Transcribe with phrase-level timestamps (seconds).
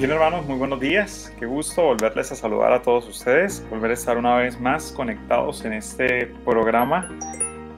[0.00, 1.30] Bien hermanos, muy buenos días.
[1.38, 5.62] Qué gusto volverles a saludar a todos ustedes, volver a estar una vez más conectados
[5.66, 7.06] en este programa.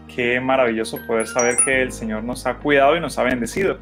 [0.06, 3.78] Qué maravilloso poder saber que el Señor nos ha cuidado y nos ha bendecido.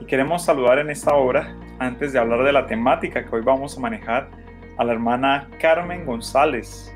[0.00, 3.76] Y queremos saludar en esta hora, antes de hablar de la temática que hoy vamos
[3.76, 4.30] a manejar,
[4.78, 6.90] a la hermana Carmen González,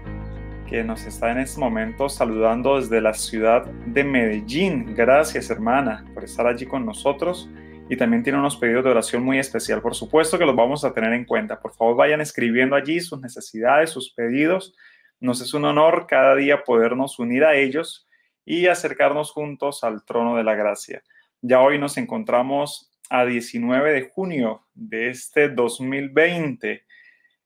[0.66, 4.94] que nos está en este momento saludando desde la ciudad de Medellín.
[4.94, 7.50] Gracias hermana por estar allí con nosotros
[7.89, 9.81] y también tiene unos pedidos de oración muy especial.
[9.81, 11.61] Por supuesto que los vamos a tener en cuenta.
[11.61, 14.75] Por favor, vayan escribiendo allí sus necesidades, sus pedidos.
[15.21, 18.07] Nos es un honor cada día podernos unir a ellos
[18.44, 21.03] y acercarnos juntos al trono de la gracia.
[21.43, 26.85] Ya hoy nos encontramos a 19 de junio de este 2020.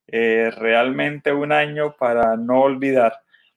[0.06, 3.12] Eh, realmente un año para no olvidar.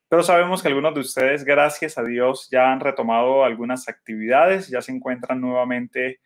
[0.08, 4.80] Pero sabemos que algunos de ustedes, gracias a Dios, ya han retomado algunas actividades, ya
[4.80, 6.20] se encuentran nuevamente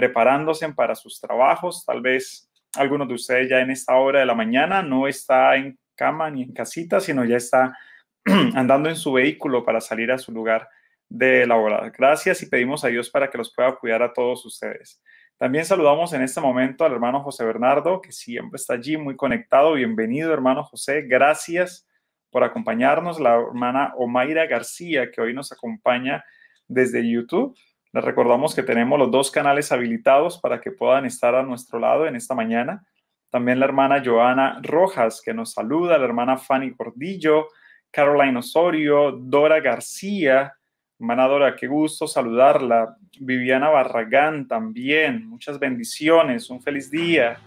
[0.00, 1.84] preparándose para sus trabajos.
[1.84, 5.78] Tal vez algunos de ustedes ya en esta hora de la mañana no está en
[5.94, 7.76] cama ni en casita, sino ya está
[8.54, 10.66] andando en su vehículo para salir a su lugar
[11.06, 11.90] de laborar.
[11.90, 15.02] Gracias y pedimos a Dios para que los pueda cuidar a todos ustedes.
[15.36, 19.74] También saludamos en este momento al hermano José Bernardo, que siempre está allí muy conectado.
[19.74, 21.02] Bienvenido, hermano José.
[21.02, 21.86] Gracias
[22.30, 23.20] por acompañarnos.
[23.20, 26.24] La hermana Omaira García, que hoy nos acompaña
[26.68, 27.54] desde YouTube.
[27.92, 32.06] Les recordamos que tenemos los dos canales habilitados para que puedan estar a nuestro lado
[32.06, 32.84] en esta mañana.
[33.30, 37.48] También la hermana Joana Rojas, que nos saluda, la hermana Fanny Cordillo,
[37.90, 40.52] Caroline Osorio, Dora García.
[41.00, 42.96] Hermana Dora, qué gusto saludarla.
[43.18, 45.28] Viviana Barragán también.
[45.28, 46.50] Muchas bendiciones.
[46.50, 47.38] Un feliz día.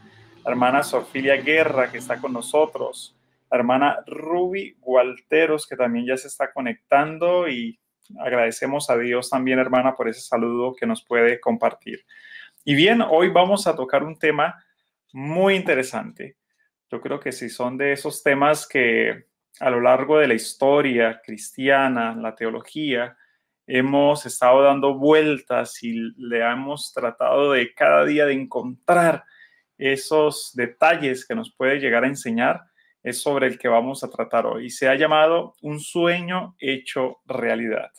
[0.44, 3.16] La hermana Sofía Guerra, que está con nosotros.
[3.50, 7.80] La hermana Ruby Gualteros, que también ya se está conectando y
[8.20, 12.06] agradecemos a Dios también, hermana, por ese saludo que nos puede compartir.
[12.64, 14.64] Y bien, hoy vamos a tocar un tema
[15.12, 16.38] muy interesante.
[16.90, 19.26] Yo creo que si son de esos temas que
[19.60, 23.18] a lo largo de la historia cristiana, la teología,
[23.68, 29.24] hemos estado dando vueltas y le hemos tratado de cada día de encontrar
[29.78, 32.62] esos detalles que nos puede llegar a enseñar
[33.04, 34.70] es sobre el que vamos a tratar hoy.
[34.70, 37.92] Se ha llamado Un sueño hecho realidad.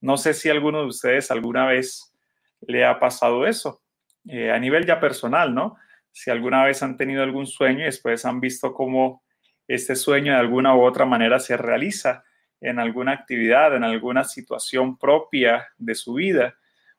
[0.00, 2.12] No sé si alguno de ustedes alguna vez
[2.60, 3.82] le ha pasado eso,
[4.28, 5.76] eh, a nivel ya personal, ¿no?
[6.10, 9.22] Si alguna vez han tenido algún sueño y después han visto cómo
[9.66, 12.24] este sueño de alguna u otra manera se realiza
[12.60, 16.56] en alguna actividad, en alguna situación propia de su vida,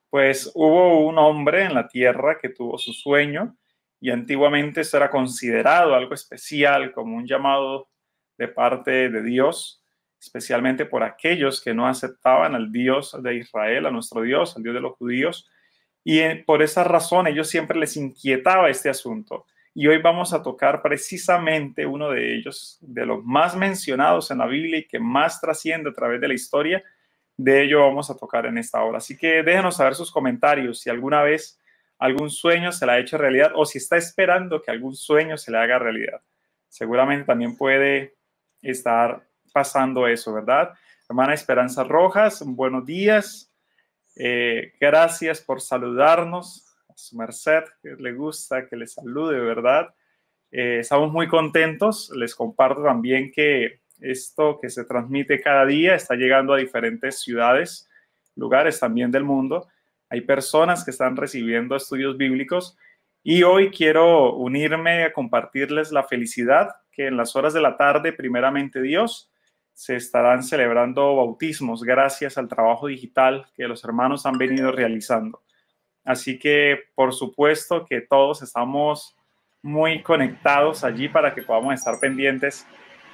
[0.10, 3.58] pues hubo un hombre en la tierra que tuvo su sueño
[4.04, 7.88] y antiguamente eso era considerado algo especial, como un llamado
[8.38, 9.82] de parte de Dios,
[10.20, 14.76] especialmente por aquellos que no aceptaban al Dios de Israel, a nuestro Dios, al Dios
[14.76, 15.50] de los judíos.
[16.04, 19.46] Y eh, por esa razón ellos siempre les inquietaba este asunto.
[19.74, 24.48] Y hoy vamos a tocar precisamente uno de ellos, de los más mencionados en la
[24.48, 26.84] Biblia y que más trasciende a través de la historia.
[27.38, 28.98] De ello vamos a tocar en esta hora.
[28.98, 31.58] Así que déjenos saber sus comentarios si alguna vez
[32.04, 35.52] algún sueño se le ha hecho realidad o si está esperando que algún sueño se
[35.52, 36.22] le haga realidad.
[36.68, 38.16] Seguramente también puede
[38.62, 40.74] estar pasando eso, ¿verdad?
[41.08, 43.54] Hermana Esperanza Rojas, buenos días.
[44.18, 46.70] Eh, gracias por saludarnos.
[46.90, 49.96] A su merced, que le gusta que le salude, ¿verdad?
[50.52, 52.12] Eh, estamos muy contentos.
[52.14, 57.90] Les comparto también que esto que se transmite cada día está llegando a diferentes ciudades,
[58.36, 59.70] lugares también del mundo.
[60.14, 62.78] Hay personas que están recibiendo estudios bíblicos
[63.24, 68.14] y hoy quiero unirme a compartirles la felicidad que en las horas de la tarde,
[68.14, 69.32] primeramente Dios,
[69.74, 75.42] se estarán celebrando bautismos gracias al trabajo digital que los hermanos han venido realizando.
[76.06, 79.18] Así que, por supuesto que todos estamos
[79.64, 82.68] muy conectados allí para que podamos estar pendientes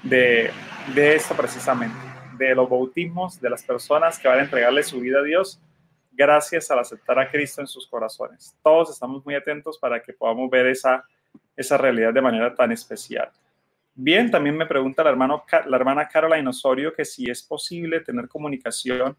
[0.03, 0.51] de,
[0.93, 1.95] de esto precisamente,
[2.37, 5.61] de los bautismos de las personas que van a entregarle su vida a Dios
[6.19, 8.53] gracias al aceptar a Cristo en sus corazones.
[8.61, 11.05] Todos estamos muy atentos para que podamos ver esa,
[11.55, 13.31] esa realidad de manera tan especial.
[13.95, 18.27] Bien, también me pregunta la, hermano, la hermana Caroline Osorio que si es posible tener
[18.27, 19.17] comunicación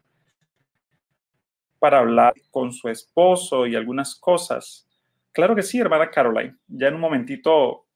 [1.79, 4.87] para hablar con su esposo y algunas cosas.
[5.31, 6.55] Claro que sí, hermana Caroline.
[6.67, 7.87] Ya en un momentito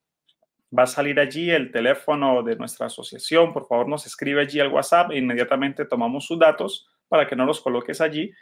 [0.76, 3.54] va a salir allí el teléfono de nuestra asociación.
[3.54, 7.46] Por favor, nos escribe allí al WhatsApp e inmediatamente tomamos sus datos para que no
[7.46, 8.34] los coloques allí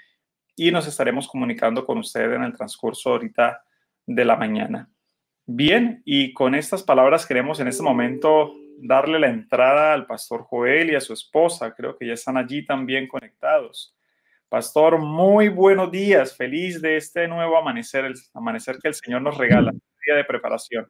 [0.55, 3.63] y nos estaremos comunicando con usted en el transcurso ahorita
[4.05, 4.89] de la mañana.
[5.45, 10.91] Bien, y con estas palabras queremos en este momento darle la entrada al pastor Joel
[10.91, 11.73] y a su esposa.
[11.73, 13.95] Creo que ya están allí también conectados.
[14.49, 16.37] Pastor, muy buenos días.
[16.37, 20.87] Feliz de este nuevo amanecer, el amanecer que el Señor nos regala, día de preparación.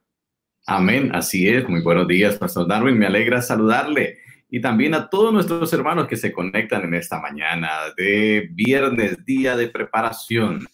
[0.66, 1.68] Amén, así es.
[1.68, 2.98] Muy buenos días, Pastor Darwin.
[2.98, 4.20] Me alegra saludarle
[4.56, 9.58] y también a todos nuestros hermanos que se conectan en esta mañana de viernes, día
[9.58, 10.68] de preparación.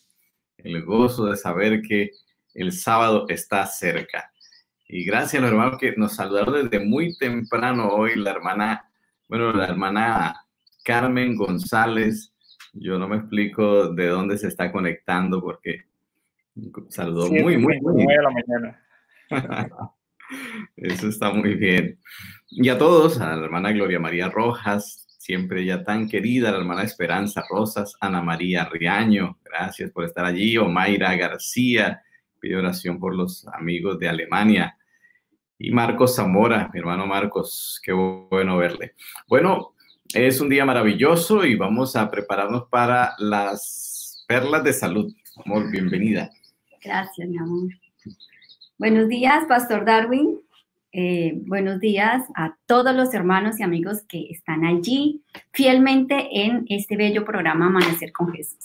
[0.57, 2.11] El gozo de saber que
[2.53, 4.33] el sábado está cerca.
[4.85, 8.91] Y gracias a los hermanos que nos saludaron desde muy temprano hoy, la hermana,
[9.29, 10.45] bueno, la hermana
[10.83, 12.33] Carmen González.
[12.73, 15.85] Yo no me explico de dónde se está conectando porque
[16.89, 17.93] saludó muy, muy, muy.
[17.93, 18.83] muy a la mañana.
[20.75, 21.99] Eso está muy bien.
[22.49, 26.83] Y a todos, a la hermana Gloria María Rojas, siempre ya tan querida, la hermana
[26.83, 32.01] Esperanza Rosas, Ana María Riaño, gracias por estar allí, Omaira García,
[32.39, 34.75] pido oración por los amigos de Alemania.
[35.57, 38.93] Y Marcos Zamora, mi hermano Marcos, qué bueno verle.
[39.27, 39.75] Bueno,
[40.13, 45.13] es un día maravilloso y vamos a prepararnos para las perlas de salud.
[45.45, 46.31] Amor, bienvenida.
[46.81, 47.69] Gracias, mi amor.
[48.79, 50.39] Buenos días, Pastor Darwin.
[50.93, 55.21] Eh, buenos días a todos los hermanos y amigos que están allí
[55.51, 58.63] fielmente en este bello programa Amanecer con Jesús.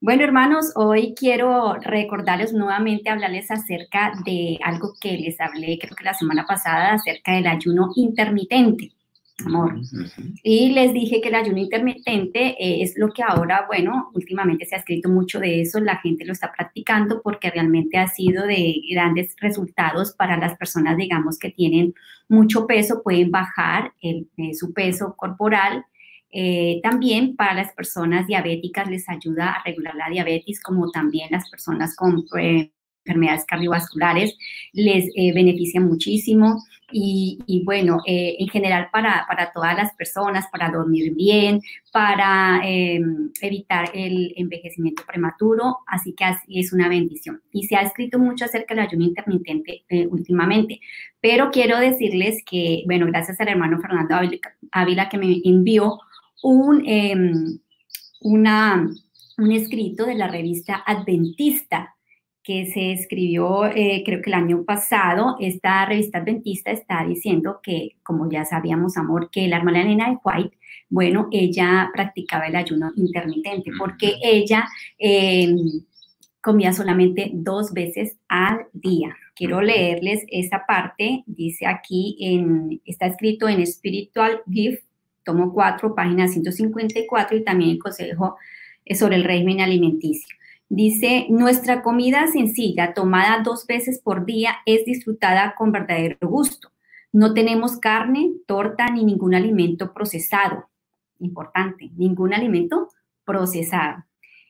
[0.00, 6.02] Bueno, hermanos, hoy quiero recordarles nuevamente, hablarles acerca de algo que les hablé, creo que
[6.02, 8.96] la semana pasada, acerca del ayuno intermitente
[9.44, 9.74] amor.
[10.42, 14.78] Y les dije que el ayuno intermitente es lo que ahora, bueno, últimamente se ha
[14.78, 19.34] escrito mucho de eso, la gente lo está practicando porque realmente ha sido de grandes
[19.40, 21.94] resultados para las personas, digamos, que tienen
[22.28, 25.84] mucho peso, pueden bajar el, eh, su peso corporal.
[26.30, 31.48] Eh, también para las personas diabéticas les ayuda a regular la diabetes, como también las
[31.48, 32.72] personas con eh,
[33.06, 34.36] enfermedades cardiovasculares,
[34.72, 36.62] les eh, beneficia muchísimo.
[36.92, 41.60] Y, bueno, eh, en general para, para, todas las personas, para dormir bien,
[41.92, 47.42] para em, evitar el envejecimiento prematuro, así que así es una bendición.
[47.50, 50.80] Y se ha escrito mucho acerca del ayuno intermitente eh, últimamente,
[51.20, 54.16] pero quiero decirles que, bueno, gracias al hermano Fernando
[54.70, 55.98] Ávila que me envió
[56.42, 57.58] un, em,
[58.20, 61.95] un escrito de la revista Adventista
[62.46, 67.96] que se escribió eh, creo que el año pasado, esta revista adventista está diciendo que,
[68.04, 70.56] como ya sabíamos, amor, que la hermana Elena de White,
[70.88, 74.64] bueno, ella practicaba el ayuno intermitente porque ella
[74.96, 75.58] em,
[76.40, 79.16] comía solamente dos veces al día.
[79.34, 84.84] Quiero leerles esta parte, dice aquí, en, está escrito en Spiritual Gift,
[85.24, 88.36] tomo 4, página 154 y también el consejo
[88.94, 90.36] sobre el régimen alimenticio.
[90.68, 96.72] Dice, nuestra comida sencilla, tomada dos veces por día, es disfrutada con verdadero gusto.
[97.12, 100.68] No tenemos carne, torta ni ningún alimento procesado.
[101.20, 102.88] Importante, ningún alimento
[103.24, 104.04] procesado.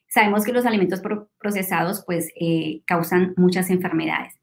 [0.09, 1.01] Sabemos que los alimentos
[1.37, 4.33] procesados pues eh, causan muchas enfermedades.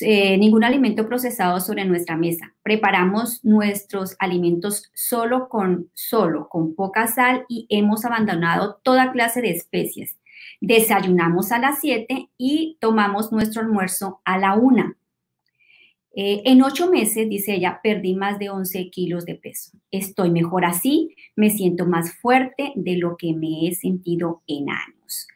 [0.00, 2.54] Eh, ningún alimento procesado sobre nuestra mesa.
[2.62, 9.50] Preparamos nuestros alimentos solo con solo, con poca sal y hemos abandonado toda clase de
[9.50, 10.16] especies
[10.62, 14.94] desayunamos a las 7 y tomamos nuestro almuerzo a la 1.
[16.14, 19.72] Eh, en ocho meses, dice ella, perdí más de 11 kilos de peso.
[19.90, 25.26] Estoy mejor así, me siento más fuerte de lo que me he sentido en años.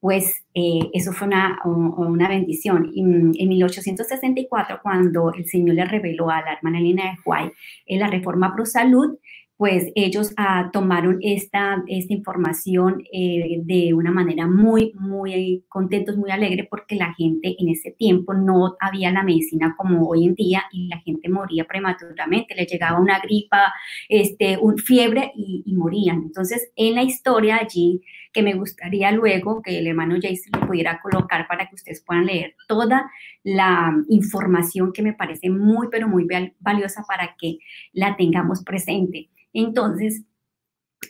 [0.00, 2.92] Pues eh, eso fue una, una bendición.
[2.94, 7.54] En, en 1864, cuando el Señor le reveló a la hermana Elena de White
[7.86, 9.16] en la reforma pro salud,
[9.56, 16.30] pues ellos ah, tomaron esta, esta información eh, de una manera muy, muy contentos, muy
[16.30, 20.64] alegre, porque la gente en ese tiempo no había la medicina como hoy en día
[20.72, 23.72] y la gente moría prematuramente, le llegaba una gripa,
[24.08, 26.22] este, un fiebre y, morían.
[26.22, 28.00] Entonces, en la historia allí,
[28.34, 32.26] que me gustaría luego que el hermano Jason le pudiera colocar para que ustedes puedan
[32.26, 33.10] leer toda
[33.44, 36.26] la información que me parece muy, pero muy
[36.58, 37.58] valiosa para que
[37.92, 39.30] la tengamos presente.
[39.52, 40.24] Entonces,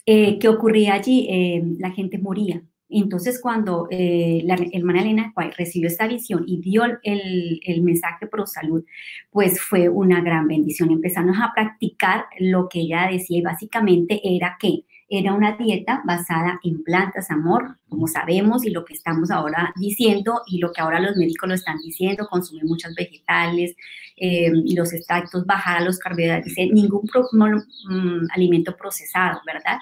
[0.07, 1.27] eh, ¿qué ocurría allí?
[1.31, 2.63] Eh, la gente moría.
[2.91, 8.47] Entonces, cuando eh, la hermana Elena recibió esta visión y dio el, el, mensaje pro
[8.47, 8.85] salud,
[9.31, 10.91] pues fue una gran bendición.
[10.91, 16.61] Empezamos a practicar lo que ella decía y básicamente era que era una dieta basada
[16.65, 21.01] en plantas, amor, como sabemos y lo que estamos ahora diciendo y lo que ahora
[21.01, 23.77] los médicos lo están diciendo, consumir muchos vegetales,
[24.17, 29.79] eh, los extractos, bajar a los carbohidratos, ningún mm, alimento procesado, ¿verdad?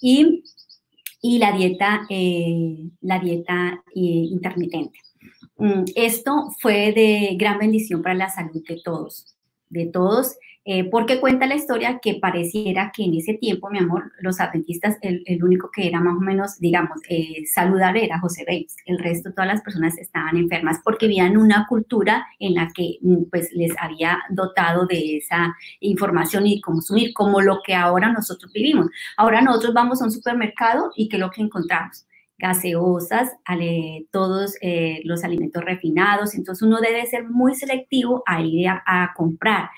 [0.00, 0.44] Y,
[1.20, 4.98] y la dieta, eh, la dieta eh, intermitente.
[5.56, 9.36] Mm, esto fue de gran bendición para la salud de todos,
[9.68, 14.12] de todos eh, porque cuenta la historia que pareciera que en ese tiempo, mi amor,
[14.20, 18.76] los adventistas, el, único que era más o menos, digamos, eh, saludable era José Bates.
[18.86, 23.24] El resto, todas las personas estaban enfermas porque vivían una cultura en la que mm,
[23.30, 28.86] pues les había dotado de esa información y consumir, como lo que ahora nosotros vivimos.
[29.18, 32.06] Ahora nosotros vamos a un supermercado y ¿qué es lo que encontramos?
[32.38, 33.30] Gaseosas,
[34.10, 36.34] todos eh, los alimentos refinados.
[36.34, 39.70] Entonces uno debe ser muy selectivo a ir a, comprar.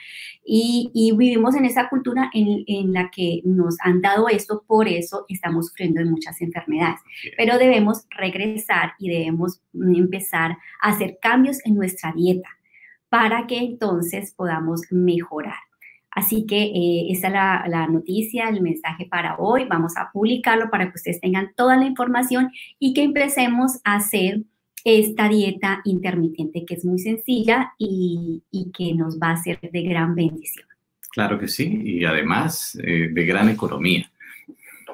[0.45, 5.69] Y, vivimos en esa cultura en, la que nos han dado esto, por eso estamos
[5.69, 7.01] sufriendo de muchas enfermedades.
[7.37, 12.49] Pero debemos regresar y debemos empezar a hacer cambios en nuestra dieta
[13.09, 15.66] para que entonces podamos mejorar.
[16.17, 17.33] Así que eh, esa es
[17.71, 19.67] la, noticia, el mensaje para hoy.
[19.69, 24.41] Vamos a publicarlo para que ustedes tengan toda la información y que empecemos a hacer
[24.83, 28.43] esta dieta intermitente que es muy sencilla y,
[28.75, 30.67] que nos va a ser de gran bendición.
[31.13, 34.11] Claro que sí, y además eh, de gran economía.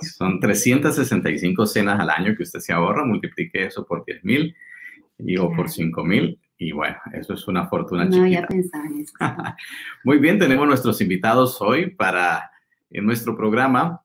[0.00, 4.56] Son 365 cenas al año que usted se ahorra, multiplique eso por 10 mil
[5.18, 8.46] y o por 5 mil y bueno, eso es una fortuna no chiquita.
[8.46, 9.14] pensar en eso.
[10.04, 12.50] Muy bien, tenemos nuestros invitados hoy para
[12.90, 14.00] en nuestro programa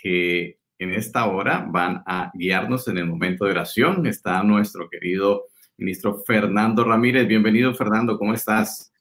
[0.00, 4.06] que en esta hora van a guiarnos en el momento de oración.
[4.06, 5.46] Está nuestro querido
[5.78, 7.26] ministro Fernando Ramírez.
[7.26, 8.92] Bienvenido, Fernando, ¿cómo estás?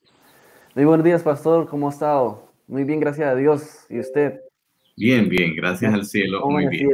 [0.73, 1.67] Muy buenos días, pastor.
[1.67, 2.51] ¿Cómo ha estado?
[2.67, 3.85] Muy bien, gracias a Dios.
[3.89, 4.39] ¿Y usted?
[4.97, 6.41] Bien, bien, gracias al cielo.
[6.41, 6.89] ¿Cómo muy bien.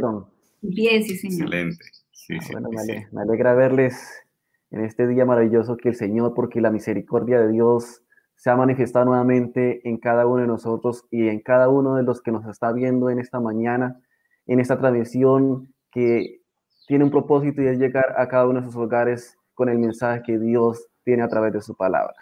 [0.60, 1.46] Bien, sí, señor.
[1.46, 1.84] Excelente.
[2.12, 2.68] Sí, sí, bueno,
[3.12, 4.25] me alegra verles
[4.70, 8.02] en este día maravilloso que el Señor, porque la misericordia de Dios
[8.36, 12.20] se ha manifestado nuevamente en cada uno de nosotros y en cada uno de los
[12.20, 13.98] que nos está viendo en esta mañana,
[14.46, 16.40] en esta transmisión que
[16.86, 20.22] tiene un propósito y es llegar a cada uno de sus hogares con el mensaje
[20.24, 22.14] que Dios tiene a través de su palabra.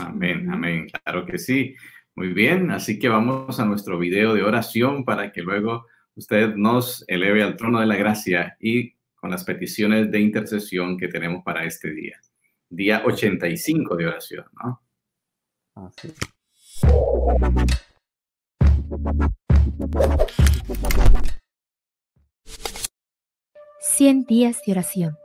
[0.00, 1.74] Amén, amén, claro que sí.
[2.14, 7.04] Muy bien, así que vamos a nuestro video de oración para que luego usted nos
[7.06, 11.64] eleve al trono de la gracia y con las peticiones de intercesión que tenemos para
[11.64, 12.20] este día.
[12.70, 14.82] Día 85 de oración, ¿no?
[15.74, 16.12] Así.
[23.80, 25.18] 100 días de oración.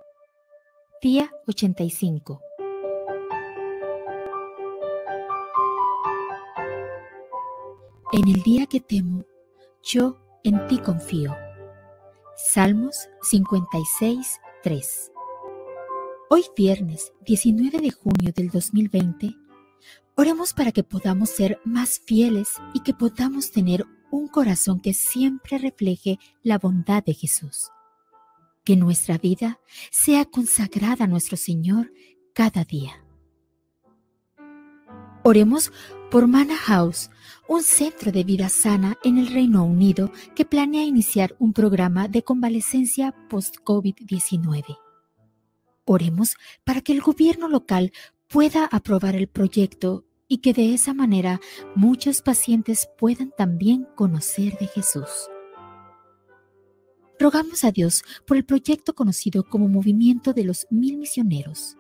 [1.01, 2.41] Día 85.
[8.13, 9.25] En el día que temo,
[9.83, 11.35] yo en ti confío.
[12.35, 15.11] Salmos 56, 3.
[16.31, 19.35] Hoy viernes 19 de junio del 2020,
[20.15, 25.59] oremos para que podamos ser más fieles y que podamos tener un corazón que siempre
[25.59, 27.69] refleje la bondad de Jesús.
[28.63, 29.59] Que nuestra vida
[29.91, 31.93] sea consagrada a nuestro Señor
[32.33, 33.05] cada día.
[35.23, 35.71] Oremos
[36.09, 37.11] por Mana House,
[37.47, 42.23] un centro de vida sana en el Reino Unido que planea iniciar un programa de
[42.23, 44.77] convalecencia post-COVID-19.
[45.85, 47.91] Oremos para que el gobierno local
[48.27, 51.41] pueda aprobar el proyecto y que de esa manera
[51.75, 55.29] muchos pacientes puedan también conocer de Jesús.
[57.19, 61.77] Rogamos a Dios por el proyecto conocido como Movimiento de los Mil Misioneros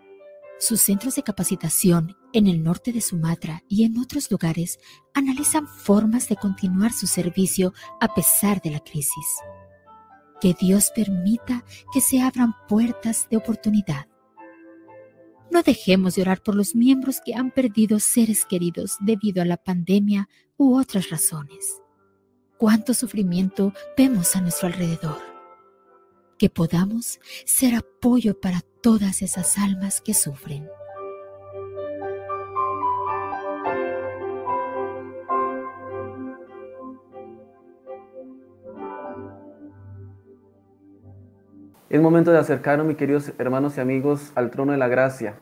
[0.59, 4.79] sus centros de capacitación en el norte de Sumatra y en otros lugares
[5.13, 9.25] analizan formas de continuar su servicio a pesar de la crisis.
[10.39, 14.07] Que Dios permita que se abran puertas de oportunidad.
[15.51, 19.57] No dejemos de orar por los miembros que han perdido seres queridos debido a la
[19.57, 21.81] pandemia u otras razones.
[22.57, 25.33] Cuánto sufrimiento vemos a nuestro alrededor
[26.43, 30.67] que podamos ser apoyo para todas esas almas que sufren.
[41.89, 45.35] Es momento de acercarnos, mis queridos hermanos y amigos, al trono de la gracia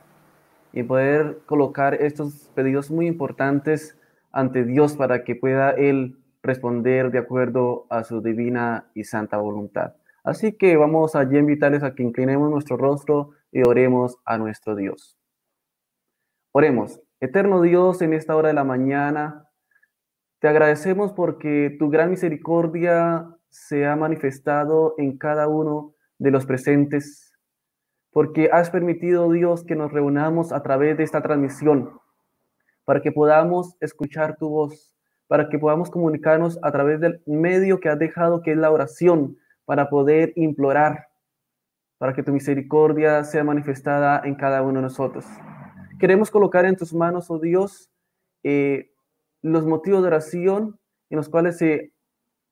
[0.71, 3.97] y poder colocar estos pedidos muy importantes
[4.31, 9.95] ante Dios para que pueda Él responder de acuerdo a su divina y santa voluntad.
[10.23, 14.75] Así que vamos allí a invitarles a que inclinemos nuestro rostro y oremos a nuestro
[14.75, 15.17] Dios.
[16.51, 16.99] Oremos.
[17.19, 19.47] Eterno Dios, en esta hora de la mañana,
[20.39, 27.33] te agradecemos porque tu gran misericordia se ha manifestado en cada uno de los presentes,
[28.11, 31.91] porque has permitido, Dios, que nos reunamos a través de esta transmisión,
[32.85, 34.95] para que podamos escuchar tu voz,
[35.27, 39.37] para que podamos comunicarnos a través del medio que has dejado, que es la oración,
[39.71, 41.07] para poder implorar,
[41.97, 45.25] para que tu misericordia sea manifestada en cada uno de nosotros.
[45.97, 47.89] Queremos colocar en tus manos, oh Dios,
[48.43, 48.91] eh,
[49.41, 50.77] los motivos de oración
[51.09, 51.93] en los cuales se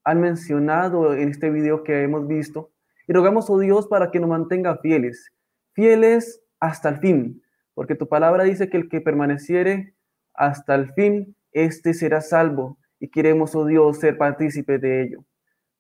[0.06, 2.72] han mencionado en este video que hemos visto.
[3.06, 5.34] Y rogamos, oh Dios, para que nos mantenga fieles,
[5.74, 9.94] fieles hasta el fin, porque tu palabra dice que el que permaneciere
[10.34, 12.78] hasta el fin, éste será salvo.
[12.98, 15.26] Y queremos, oh Dios, ser partícipes de ello.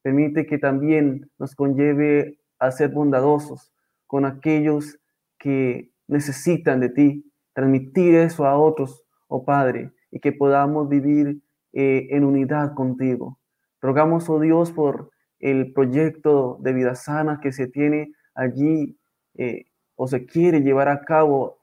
[0.01, 3.71] Permite que también nos conlleve a ser bondadosos
[4.07, 4.97] con aquellos
[5.37, 11.41] que necesitan de ti, transmitir eso a otros, oh Padre, y que podamos vivir
[11.73, 13.39] eh, en unidad contigo.
[13.81, 18.97] Rogamos, oh Dios, por el proyecto de vida sana que se tiene allí
[19.35, 19.65] eh,
[19.95, 21.59] o se quiere llevar a cabo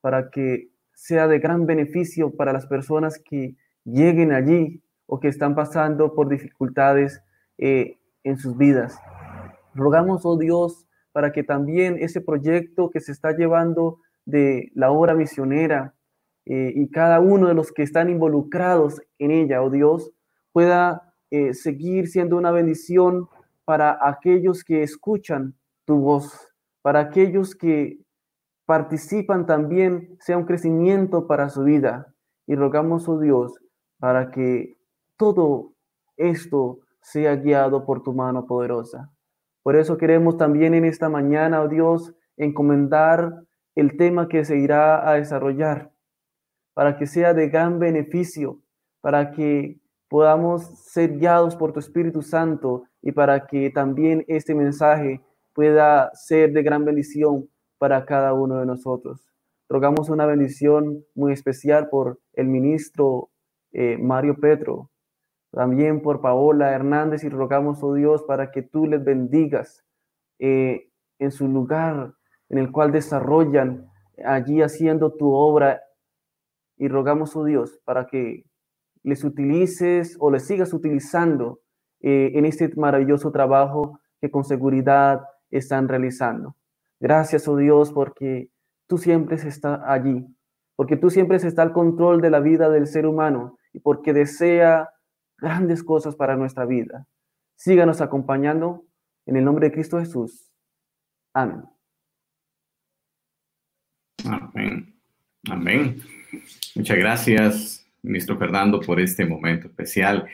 [0.00, 5.54] para que sea de gran beneficio para las personas que lleguen allí o que están
[5.54, 7.22] pasando por dificultades
[7.58, 8.98] eh, en sus vidas.
[9.74, 15.14] Rogamos, oh Dios, para que también ese proyecto que se está llevando de la obra
[15.14, 15.94] misionera
[16.44, 20.12] eh, y cada uno de los que están involucrados en ella, oh Dios,
[20.52, 23.28] pueda eh, seguir siendo una bendición
[23.64, 27.98] para aquellos que escuchan tu voz, para aquellos que
[28.64, 32.14] participan también, sea un crecimiento para su vida.
[32.46, 33.54] Y rogamos, oh Dios,
[33.98, 34.76] para que
[35.16, 35.72] todo
[36.16, 39.12] esto sea guiado por tu mano poderosa.
[39.62, 43.44] Por eso queremos también en esta mañana, oh Dios, encomendar
[43.76, 45.92] el tema que se irá a desarrollar,
[46.74, 48.60] para que sea de gran beneficio,
[49.00, 55.20] para que podamos ser guiados por tu Espíritu Santo y para que también este mensaje
[55.54, 57.48] pueda ser de gran bendición
[57.78, 59.24] para cada uno de nosotros.
[59.68, 63.30] Rogamos una bendición muy especial por el ministro
[63.72, 64.90] eh, Mario Petro,
[65.50, 69.84] también por Paola Hernández y rogamos, oh Dios, para que tú les bendigas
[70.38, 72.14] eh, en su lugar
[72.48, 73.90] en el cual desarrollan
[74.24, 75.82] allí haciendo tu obra
[76.76, 78.44] y rogamos, oh Dios, para que
[79.02, 81.60] les utilices o les sigas utilizando
[82.00, 86.56] eh, en este maravilloso trabajo que con seguridad están realizando.
[87.00, 88.50] Gracias, oh Dios, porque
[88.86, 90.26] tú siempre estás allí,
[90.76, 94.90] porque tú siempre estás al control de la vida del ser humano y porque desea
[95.38, 97.06] grandes cosas para nuestra vida.
[97.56, 98.86] Síganos acompañando
[99.26, 100.52] en el nombre de Cristo Jesús.
[101.32, 101.64] Amén.
[104.24, 104.94] Amén.
[105.48, 106.02] Amén.
[106.74, 110.26] Muchas gracias, ministro Fernando, por este momento especial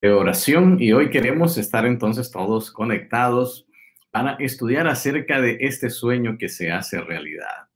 [0.00, 0.78] de oración.
[0.80, 3.66] Y hoy queremos estar entonces todos conectados
[4.10, 7.68] para estudiar acerca de este sueño que se hace realidad.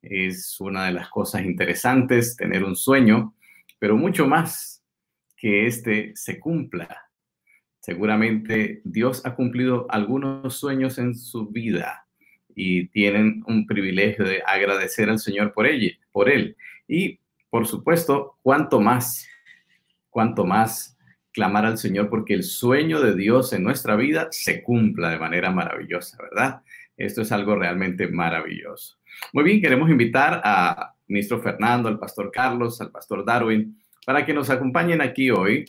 [0.00, 3.34] Es una de las cosas interesantes tener un sueño,
[3.78, 4.71] pero mucho más
[5.42, 7.10] que éste se cumpla.
[7.80, 12.06] Seguramente Dios ha cumplido algunos sueños en su vida
[12.54, 16.56] y tienen un privilegio de agradecer al Señor por, ella, por él.
[16.86, 17.18] Y,
[17.50, 19.26] por supuesto, cuanto más,
[20.10, 20.96] cuanto más
[21.32, 25.50] clamar al Señor porque el sueño de Dios en nuestra vida se cumpla de manera
[25.50, 26.62] maravillosa, ¿verdad?
[26.96, 28.96] Esto es algo realmente maravilloso.
[29.32, 34.34] Muy bien, queremos invitar a ministro Fernando, al pastor Carlos, al pastor Darwin, para que
[34.34, 35.64] nos acompañen aquí hoy.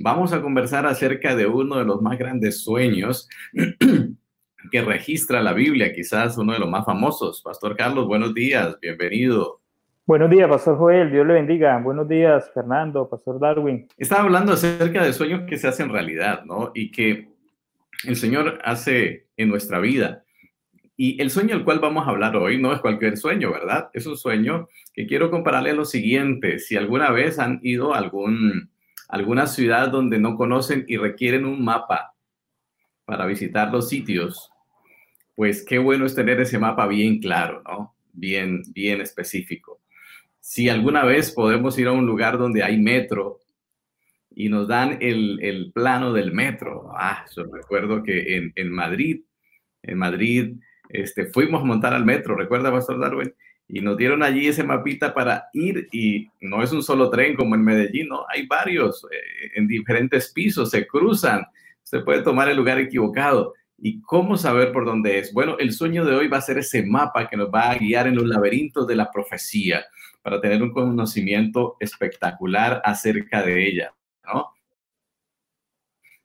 [0.00, 3.28] Vamos a conversar acerca de uno de los más grandes sueños
[4.70, 7.42] que registra la Biblia, quizás uno de los más famosos.
[7.42, 9.60] Pastor Carlos, buenos días, bienvenido.
[10.06, 11.78] Buenos días, Pastor Joel, Dios le bendiga.
[11.78, 13.88] Buenos días, Fernando, Pastor Darwin.
[13.96, 16.72] Estaba hablando acerca de sueños que se hacen realidad, ¿no?
[16.74, 17.28] Y que
[18.06, 20.23] el Señor hace en nuestra vida.
[20.96, 23.90] Y el sueño al cual vamos a hablar hoy no es cualquier sueño, ¿verdad?
[23.92, 26.60] Es un sueño que quiero compararle a lo siguiente.
[26.60, 28.70] Si alguna vez han ido a algún,
[29.08, 32.14] alguna ciudad donde no conocen y requieren un mapa
[33.04, 34.50] para visitar los sitios,
[35.34, 37.96] pues qué bueno es tener ese mapa bien claro, ¿no?
[38.12, 39.80] Bien, bien específico.
[40.38, 43.40] Si alguna vez podemos ir a un lugar donde hay metro
[44.30, 49.22] y nos dan el, el plano del metro, ah, yo recuerdo que en, en Madrid,
[49.82, 50.56] en Madrid,
[50.94, 53.34] este, fuimos a montar al metro, ¿recuerda, Pastor Darwin?
[53.66, 57.54] Y nos dieron allí ese mapita para ir y no es un solo tren como
[57.54, 61.46] en Medellín, no, hay varios eh, en diferentes pisos, se cruzan,
[61.82, 63.54] usted puede tomar el lugar equivocado.
[63.76, 65.32] ¿Y cómo saber por dónde es?
[65.32, 68.06] Bueno, el sueño de hoy va a ser ese mapa que nos va a guiar
[68.06, 69.84] en los laberintos de la profecía
[70.22, 73.92] para tener un conocimiento espectacular acerca de ella,
[74.24, 74.54] ¿no?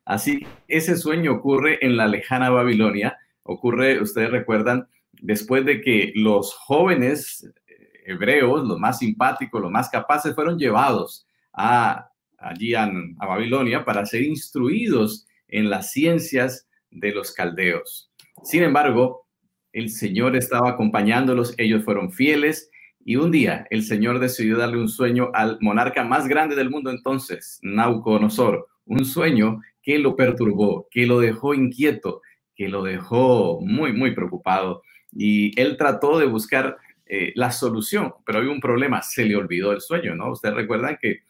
[0.05, 3.17] Así, ese sueño ocurre en la lejana Babilonia,
[3.49, 7.73] ocurre, ustedes recuerdan, después de que los jóvenes eh,
[8.05, 14.21] hebreos, los más simpáticos, los más capaces, fueron llevados a, allí a, Babilonia para ser
[14.21, 18.12] instruidos en las ciencias de los caldeos.
[18.43, 19.25] Sin embargo,
[19.73, 22.71] el Señor estaba acompañándolos, ellos fueron fieles
[23.05, 26.91] Y un día el Señor decidió darle un sueño al monarca más grande del mundo
[26.91, 32.21] entonces, Nauconosor, un sueño que lo perturbó, que lo dejó inquieto,
[32.59, 34.83] que lo dejó muy, muy preocupado.
[35.13, 39.71] Y él trató de buscar eh, la solución, pero había un problema, se le olvidó
[39.71, 40.33] el sueño, ¿no?
[40.33, 41.21] Ustedes recuerdan que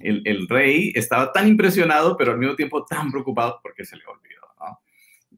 [0.00, 4.04] el, el, rey estaba tan impresionado, pero al mismo tiempo tan preocupado porque se le
[4.06, 4.46] olvidó.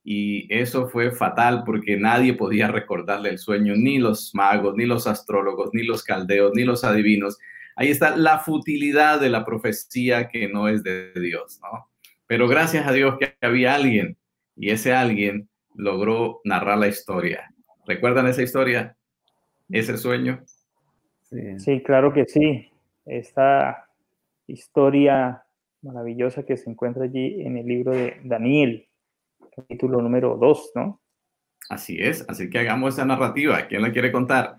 [0.04, 5.06] Y eso fue fatal porque nadie podía recordarle el sueño, ni los magos, ni los
[5.06, 7.38] astrólogos, ni los caldeos, ni los adivinos.
[7.74, 11.88] Ahí está la futilidad de la profecía que no es de Dios, ¿no?
[12.26, 14.17] Pero gracias a Dios que había alguien
[14.58, 17.48] y ese alguien logró narrar la historia.
[17.86, 18.96] ¿Recuerdan esa historia?
[19.70, 20.42] ¿Ese sueño?
[21.22, 22.70] Sí, sí claro que sí.
[23.06, 23.88] Esta
[24.46, 25.44] historia
[25.82, 28.88] maravillosa que se encuentra allí en el libro de Daniel,
[29.54, 31.00] capítulo número 2, ¿no?
[31.70, 33.66] Así es, así que hagamos esa narrativa.
[33.68, 34.56] ¿Quién la quiere contar?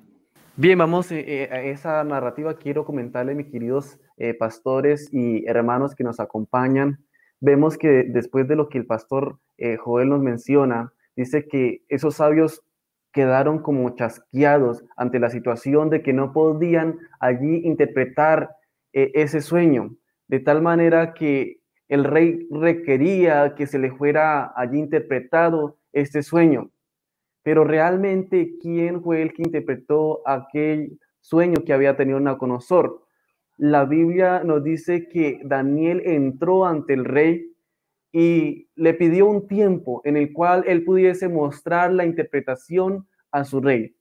[0.56, 2.56] Bien, vamos eh, eh, a esa narrativa.
[2.56, 7.00] Quiero comentarle, mis queridos eh, pastores y hermanos que nos acompañan.
[7.42, 9.40] Vemos que después de lo que el pastor
[9.80, 12.64] Joel nos menciona, dice que esos sabios
[13.12, 18.56] quedaron como chasqueados ante la situación de que no podían allí interpretar
[18.94, 19.96] ese sueño,
[20.28, 26.70] de tal manera que el rey requería que se le fuera allí interpretado este sueño.
[27.42, 33.08] Pero realmente, ¿quién fue el que interpretó aquel sueño que había tenido Naconosor?
[33.60, 37.54] La Biblia nos dice que Daniel entró ante el rey
[38.14, 43.60] y le pidió un tiempo en el cual él pudiese mostrar la interpretación a su
[43.60, 43.94] rey.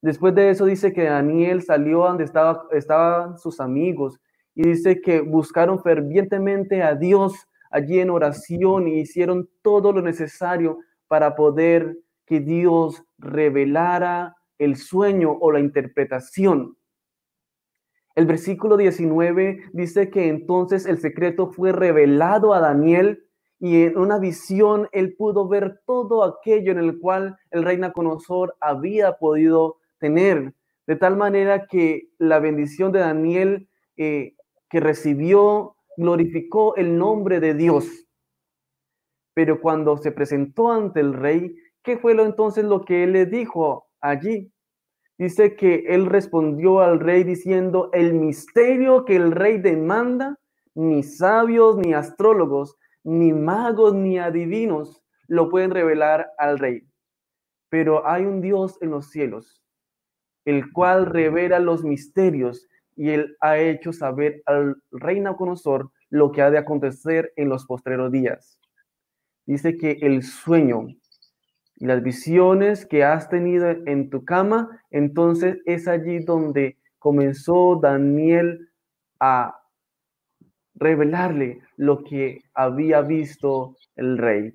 [0.00, 4.18] Después de eso dice que Daniel salió donde estaba, estaban sus amigos
[4.54, 10.78] y dice que buscaron fervientemente a Dios allí en oración y hicieron todo lo necesario
[11.08, 16.74] para poder que Dios revelara el sueño o la interpretación.
[18.14, 23.24] El versículo 19 dice que entonces el secreto fue revelado a Daniel
[23.58, 28.56] y en una visión él pudo ver todo aquello en el cual el rey Naconosor
[28.60, 30.52] había podido tener,
[30.86, 34.34] de tal manera que la bendición de Daniel eh,
[34.68, 37.86] que recibió glorificó el nombre de Dios.
[39.34, 43.26] Pero cuando se presentó ante el rey, ¿qué fue lo entonces lo que él le
[43.26, 44.51] dijo allí?
[45.18, 50.38] Dice que él respondió al rey diciendo, el misterio que el rey demanda,
[50.74, 56.86] ni sabios, ni astrólogos, ni magos, ni adivinos lo pueden revelar al rey.
[57.68, 59.62] Pero hay un Dios en los cielos,
[60.44, 66.42] el cual revela los misterios y él ha hecho saber al rey Nabucodonosor lo que
[66.42, 68.58] ha de acontecer en los postreros días.
[69.46, 70.88] Dice que el sueño
[71.82, 78.68] y las visiones que has tenido en tu cama, entonces es allí donde comenzó Daniel
[79.18, 79.60] a
[80.76, 84.52] revelarle lo que había visto el rey.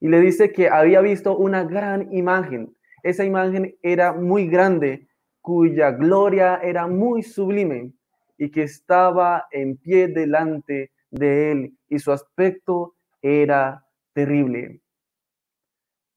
[0.00, 2.74] Y le dice que había visto una gran imagen.
[3.02, 5.06] Esa imagen era muy grande
[5.42, 7.92] cuya gloria era muy sublime
[8.38, 14.80] y que estaba en pie delante de él y su aspecto era terrible.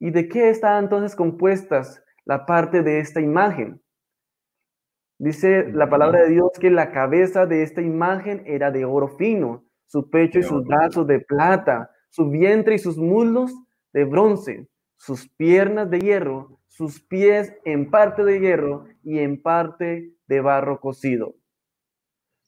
[0.03, 3.81] ¿Y de qué está entonces compuestas la parte de esta imagen?
[5.17, 9.63] Dice la palabra de Dios que la cabeza de esta imagen era de oro fino,
[9.85, 13.53] su pecho y sus brazos de plata, su vientre y sus muslos
[13.93, 20.11] de bronce, sus piernas de hierro, sus pies en parte de hierro y en parte
[20.27, 21.33] de barro cocido.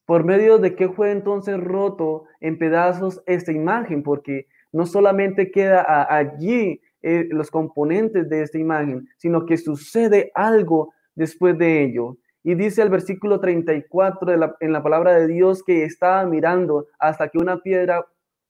[0.05, 4.03] ¿Por medio de qué fue entonces roto en pedazos esta imagen?
[4.03, 10.91] Porque no solamente queda allí eh, los componentes de esta imagen, sino que sucede algo
[11.13, 12.17] después de ello.
[12.41, 16.87] Y dice el versículo 34 de la, en la palabra de Dios que estaba mirando
[16.97, 18.07] hasta que una piedra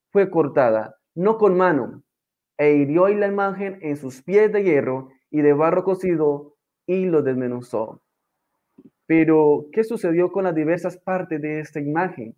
[0.09, 2.01] fue cortada, no con mano,
[2.57, 6.55] e hirió la imagen en sus pies de hierro y de barro cocido
[6.87, 8.01] y lo desmenuzó.
[9.05, 12.37] Pero, ¿qué sucedió con las diversas partes de esta imagen?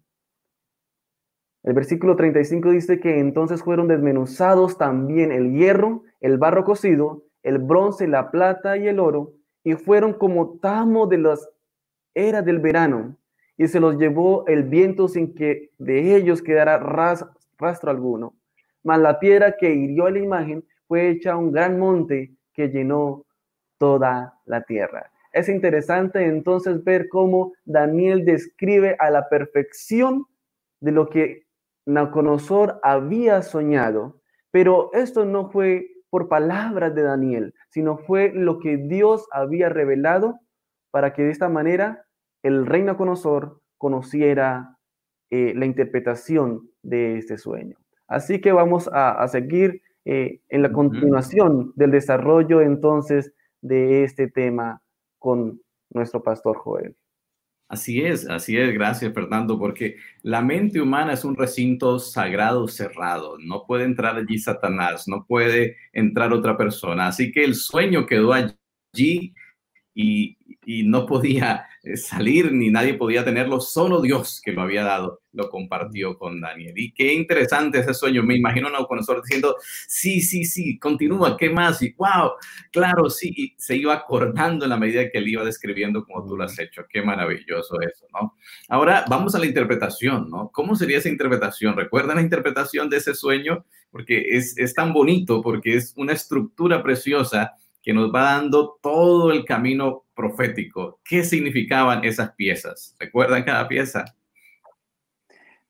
[1.68, 7.58] El versículo 35 dice que entonces fueron desmenuzados también el hierro, el barro cocido, el
[7.58, 9.34] bronce, la plata y el oro,
[9.66, 11.50] y fueron como tamo de las
[12.16, 13.18] eras del verano,
[13.58, 18.34] y se los llevó el viento sin que de ellos quedara rastro alguno.
[18.82, 23.26] Mas la piedra que hirió la imagen fue hecha un gran monte que llenó
[23.78, 25.12] toda la tierra.
[25.34, 30.28] Es interesante entonces ver cómo Daniel describe a la perfección
[30.80, 31.47] de lo que
[31.88, 34.22] Naconosor había soñado,
[34.52, 40.40] pero esto no fue por palabras de Daniel, sino fue lo que Dios había revelado
[40.92, 42.06] para que de esta manera
[42.44, 44.78] el rey Naconosor conociera
[45.30, 47.78] eh, la interpretación de este sueño.
[48.08, 54.82] Así que vamos a, seguir eh, en la continuación del desarrollo entonces de este tema
[55.20, 56.96] con nuestro pastor Joel.
[57.70, 63.38] Así es, así es, gracias Fernando, porque la mente humana es un recinto sagrado cerrado,
[63.40, 68.32] no puede entrar allí Satanás, no puede entrar otra persona, así que el sueño quedó
[68.32, 69.34] allí
[69.98, 70.38] y,
[70.84, 75.50] no podía eh, salir ni nadie podía tenerlo, solo Dios que lo había dado lo
[75.50, 76.74] compartió con Daniel.
[76.76, 79.56] Y qué interesante ese sueño, me imagino a Nabucodonosor diciendo,
[79.88, 81.82] sí, sí, sí, continúa, ¿qué más?
[81.84, 82.32] Y wow,
[82.72, 86.36] claro, sí, y se iba acordando en la medida que él iba describiendo como tú
[86.36, 88.36] lo has hecho, qué maravilloso eso, ¿no?
[88.68, 90.50] Ahora vamos a la interpretación, ¿no?
[90.52, 91.78] ¿Cómo sería esa interpretación?
[91.78, 93.64] ¿Recuerdan la interpretación de ese sueño?
[93.92, 97.54] Porque es, es tan bonito, porque es una estructura preciosa
[97.88, 101.00] que nos va dando todo el camino profético.
[101.06, 102.98] ¿Qué significaban esas piezas?
[103.00, 104.04] ¿Recuerdan cada pieza?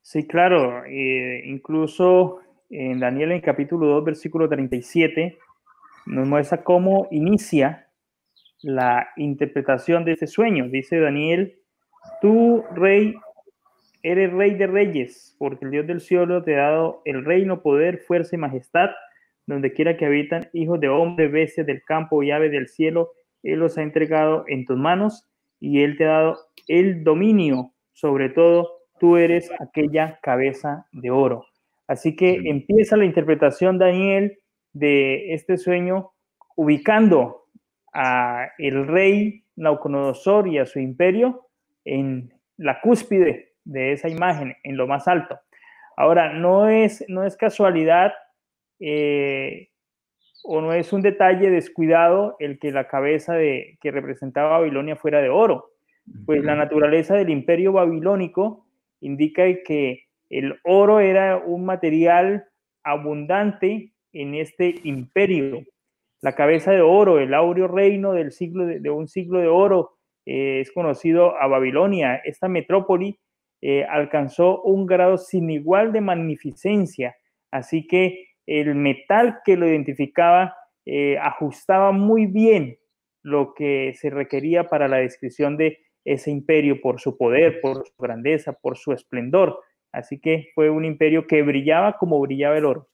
[0.01, 0.83] Sí, claro.
[0.85, 2.39] Eh, incluso
[2.71, 5.37] en Daniel en capítulo 2, versículo 37,
[6.07, 7.87] nos muestra cómo inicia
[8.63, 10.69] la interpretación de este sueño.
[10.69, 11.59] Dice Daniel,
[12.19, 13.13] tú, rey,
[14.01, 17.99] eres rey de reyes, porque el Dios del cielo te ha dado el reino, poder,
[17.99, 18.89] fuerza y majestad
[19.47, 23.59] donde quiera que habitan, hijos de hombre, bestias del campo y aves del cielo, Él
[23.59, 25.27] los ha entregado en tus manos
[25.59, 31.47] y Él te ha dado el dominio sobre todo, tú eres aquella cabeza de oro.
[31.87, 34.37] Así que empieza la interpretación, Daniel,
[34.73, 36.11] de este sueño,
[36.55, 37.45] ubicando
[37.91, 41.47] a el rey Nauconosor y a su imperio
[41.85, 45.39] en la cúspide de esa imagen, en lo más alto.
[45.95, 48.13] Ahora, no es, no es casualidad
[48.79, 49.69] eh,
[50.43, 55.21] o no es un detalle descuidado el que la cabeza de, que representaba Babilonia fuera
[55.21, 55.71] de oro.
[56.25, 58.65] Pues la naturaleza del imperio babilónico
[59.01, 62.45] indica que el oro era un material
[62.83, 65.63] abundante en este imperio.
[66.21, 70.61] La cabeza de oro, el áureo reino del siglo de, un siglo de oro, eh,
[70.61, 72.15] es conocido a Babilonia.
[72.15, 73.19] Esta metrópoli
[73.61, 77.17] eh, alcanzó un grado sin igual de magnificencia.
[77.51, 80.55] Así que el metal que lo identificaba
[80.85, 82.79] eh, ajustaba muy bien
[83.21, 87.93] lo que se requería para la descripción de ese imperio por su poder, por su
[87.99, 89.59] grandeza, por su esplendor.
[89.91, 92.89] Así que fue un imperio que brillaba como brillaba el oro.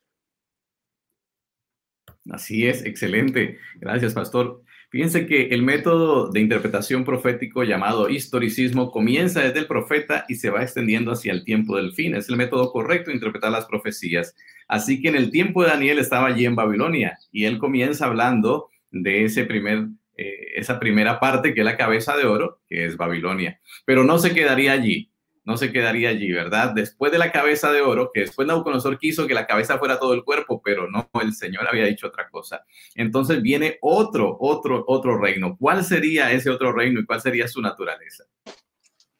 [2.30, 3.58] Así es, excelente.
[3.76, 4.62] Gracias, pastor.
[4.94, 10.50] Fíjense que el método de interpretación profético llamado historicismo comienza desde el profeta y se
[10.50, 12.14] va extendiendo hacia el tiempo del fin.
[12.14, 14.36] Es el método correcto de interpretar las profecías.
[14.68, 18.70] Así que en el tiempo de Daniel estaba allí en Babilonia y él comienza hablando
[18.92, 22.96] de ese primer, eh, esa primera parte que es la cabeza de oro, que es
[22.96, 23.58] Babilonia.
[23.84, 25.10] Pero no se quedaría allí
[25.44, 26.72] no se quedaría allí, ¿verdad?
[26.74, 30.14] Después de la cabeza de oro, que después Nabucodonosor quiso que la cabeza fuera todo
[30.14, 32.64] el cuerpo, pero no, el Señor había dicho otra cosa.
[32.94, 35.56] Entonces viene otro, otro, otro reino.
[35.58, 38.24] ¿Cuál sería ese otro reino y cuál sería su naturaleza?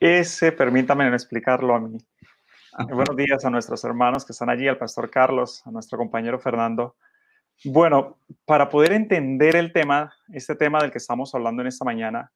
[0.00, 1.98] Ese, permítame explicarlo a mí.
[2.88, 6.96] Buenos días a nuestros hermanos que están allí, al pastor Carlos, a nuestro compañero Fernando.
[7.64, 12.32] Bueno, para poder entender el tema, este tema del que estamos hablando en esta mañana,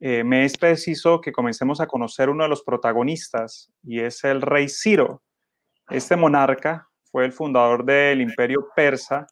[0.00, 4.40] eh, me es preciso que comencemos a conocer uno de los protagonistas y es el
[4.40, 5.22] rey Ciro.
[5.90, 9.26] Este monarca fue el fundador del imperio persa,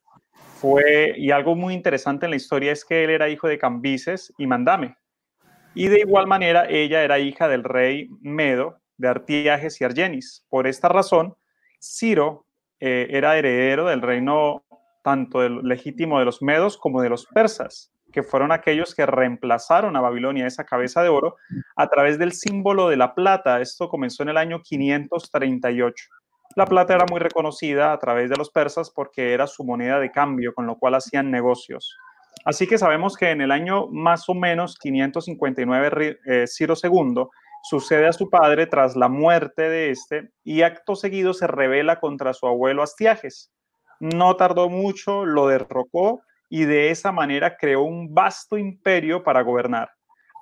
[0.61, 4.33] fue, y algo muy interesante en la historia es que él era hijo de Cambises
[4.37, 4.97] y Mandame.
[5.75, 10.45] Y de igual manera, ella era hija del rey Medo, de Artiajes y Argenis.
[10.51, 11.37] Por esta razón,
[11.81, 12.45] Ciro
[12.81, 14.65] eh, era heredero del reino
[15.03, 19.97] tanto del legítimo de los medos como de los persas que fueron aquellos que reemplazaron
[19.97, 21.37] a Babilonia, esa cabeza de oro,
[21.77, 23.61] a través del símbolo de la plata.
[23.61, 26.09] Esto comenzó en el año 538.
[26.57, 30.11] La plata era muy reconocida a través de los persas porque era su moneda de
[30.11, 31.97] cambio, con lo cual hacían negocios.
[32.45, 37.27] Así que sabemos que en el año más o menos 559 eh, Ciro II
[37.63, 42.33] sucede a su padre tras la muerte de este y acto seguido se revela contra
[42.33, 43.53] su abuelo Astiages.
[44.01, 49.91] No tardó mucho, lo derrocó y de esa manera creó un vasto imperio para gobernar.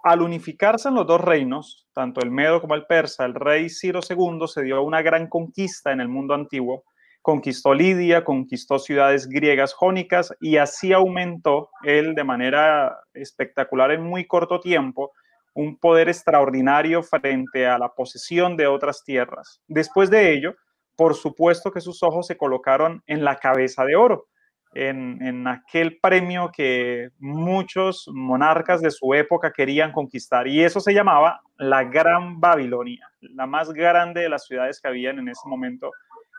[0.03, 4.01] Al unificarse en los dos reinos, tanto el Medo como el Persa, el rey Ciro
[4.09, 6.85] II se dio una gran conquista en el mundo antiguo.
[7.23, 14.29] Conquistó Lidia, conquistó ciudades griegas jónicas y así aumentó él de manera espectacular en muy
[14.29, 15.11] corto tiempo
[15.55, 19.61] un poder extraordinario frente a la posesión de otras tierras.
[19.67, 20.55] Después de ello,
[20.95, 24.29] por supuesto que sus ojos se colocaron en la cabeza de oro,
[24.77, 30.47] en, aquel premio que muchos monarcas de su época querían conquistar.
[30.47, 35.19] Y eso se llamaba la Gran Babilonia, la más grande de las ciudades que habían
[35.19, 35.91] en ese momento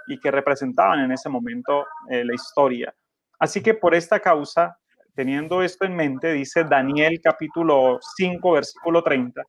[0.07, 2.93] y que representaban en ese momento eh, la historia.
[3.39, 4.77] Así que por esta causa,
[5.15, 9.43] teniendo esto en mente, dice Daniel capítulo 5, versículo 30,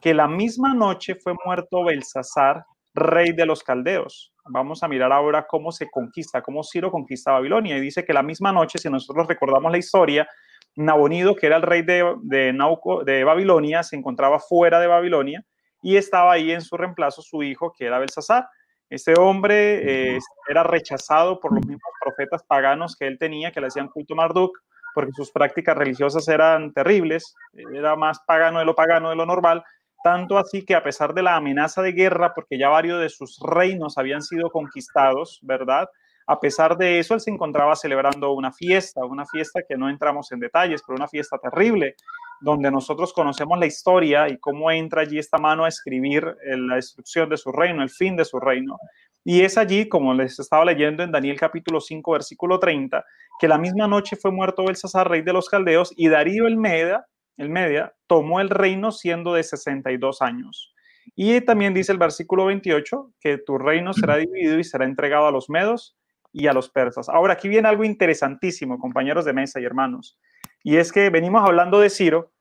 [0.00, 2.64] que la misma noche fue muerto Belsasar,
[2.98, 4.32] rey de los caldeos.
[4.46, 7.76] Vamos a mirar ahora cómo se conquista, cómo Ciro conquista Babilonia.
[7.76, 10.28] Y dice que la misma noche, si nosotros recordamos la historia,
[10.76, 15.44] Nabonido, que era el rey de, Nauco, de Babilonia, se encontraba fuera de Babilonia
[15.82, 18.48] y estaba ahí en su reemplazo su hijo, que era Belsasar.
[18.88, 23.66] Este hombre eh, era rechazado por los mismos profetas paganos que él tenía, que le
[23.66, 24.56] hacían culto a Marduk,
[24.94, 29.62] porque sus prácticas religiosas eran terribles, era más pagano de lo pagano de lo normal,
[30.02, 33.38] tanto así que a pesar de la amenaza de guerra, porque ya varios de sus
[33.40, 35.88] reinos habían sido conquistados, ¿verdad?
[36.26, 40.30] A pesar de eso, él se encontraba celebrando una fiesta, una fiesta que no entramos
[40.30, 41.94] en detalles, pero una fiesta terrible,
[42.40, 47.30] donde nosotros conocemos la historia y cómo entra allí esta mano a escribir la destrucción
[47.30, 48.76] de su reino, el fin de su reino.
[49.24, 53.04] Y es allí, como les estaba leyendo en Daniel capítulo 5, versículo 30,
[53.40, 57.06] que la misma noche fue muerto Belsasar, rey de los caldeos, y Darío el Media,
[57.38, 60.74] el Media tomó el reino siendo de 62 años.
[61.16, 65.32] Y también dice el versículo 28 que tu reino será dividido y será entregado a
[65.32, 65.96] los medos
[66.32, 67.08] y a los persas.
[67.08, 70.18] Ahora, aquí viene algo interesantísimo, compañeros de mesa y hermanos.
[70.62, 72.32] Y es que venimos hablando de Ciro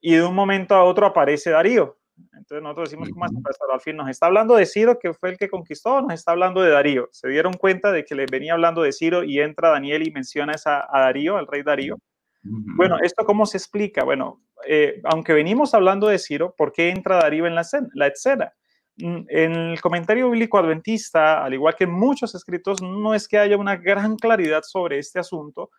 [0.00, 1.98] y de un momento a otro aparece Darío.
[2.34, 3.32] Entonces nosotros decimos, ¿cómo es?
[3.72, 6.62] Al fin nos está hablando de Ciro, que fue el que conquistó, nos está hablando
[6.62, 7.08] de Darío.
[7.10, 10.52] Se dieron cuenta de que le venía hablando de Ciro y entra Daniel y menciona
[10.64, 11.98] a Darío, al rey Darío.
[12.42, 14.04] Bueno, ¿esto cómo se explica?
[14.04, 17.62] Bueno, eh, aunque venimos hablando de Ciro, ¿por qué entra Darío en la,
[17.94, 18.52] la escena?
[18.96, 23.38] Mm, en el comentario bíblico adventista, al igual que en muchos escritos, no es que
[23.38, 25.70] haya una gran claridad sobre este asunto,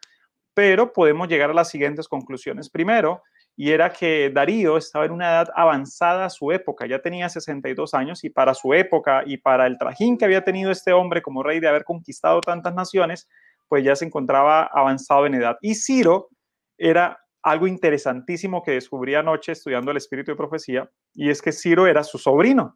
[0.53, 2.69] pero podemos llegar a las siguientes conclusiones.
[2.69, 3.21] Primero,
[3.55, 7.93] y era que Darío estaba en una edad avanzada a su época, ya tenía 62
[7.93, 11.43] años y para su época y para el trajín que había tenido este hombre como
[11.43, 13.27] rey de haber conquistado tantas naciones,
[13.67, 15.57] pues ya se encontraba avanzado en edad.
[15.61, 16.29] Y Ciro
[16.77, 21.87] era algo interesantísimo que descubrí anoche estudiando el espíritu de profecía, y es que Ciro
[21.87, 22.75] era su sobrino.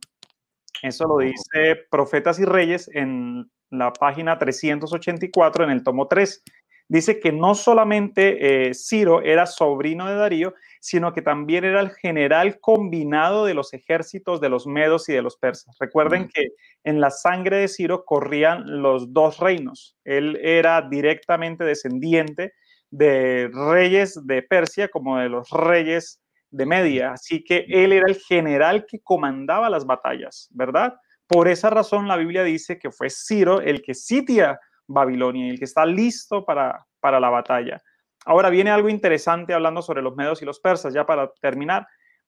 [0.82, 6.44] Eso lo dice Profetas y Reyes en la página 384 en el tomo 3
[6.90, 11.92] dice que no solamente eh, Ciro era sobrino de Darío, sino que también era el
[11.92, 15.76] general combinado de los ejércitos de los medos y de los persas.
[15.80, 16.48] Recuerden que
[16.84, 19.98] en la sangre de Ciro corrían los dos reinos.
[20.06, 22.54] Él era directamente descendiente
[22.90, 27.12] de reyes de Persia como de los reyes de Media.
[27.14, 30.96] Así que él era el general que comandaba las batallas, ¿verdad?
[31.28, 35.60] Por esa razón la Biblia dice que fue Ciro el que sitia Babilonia y el
[35.60, 37.82] que está listo para, para la batalla.
[38.26, 41.88] Ahora viene algo interesante hablando sobre los medos y los persas, ya para terminar,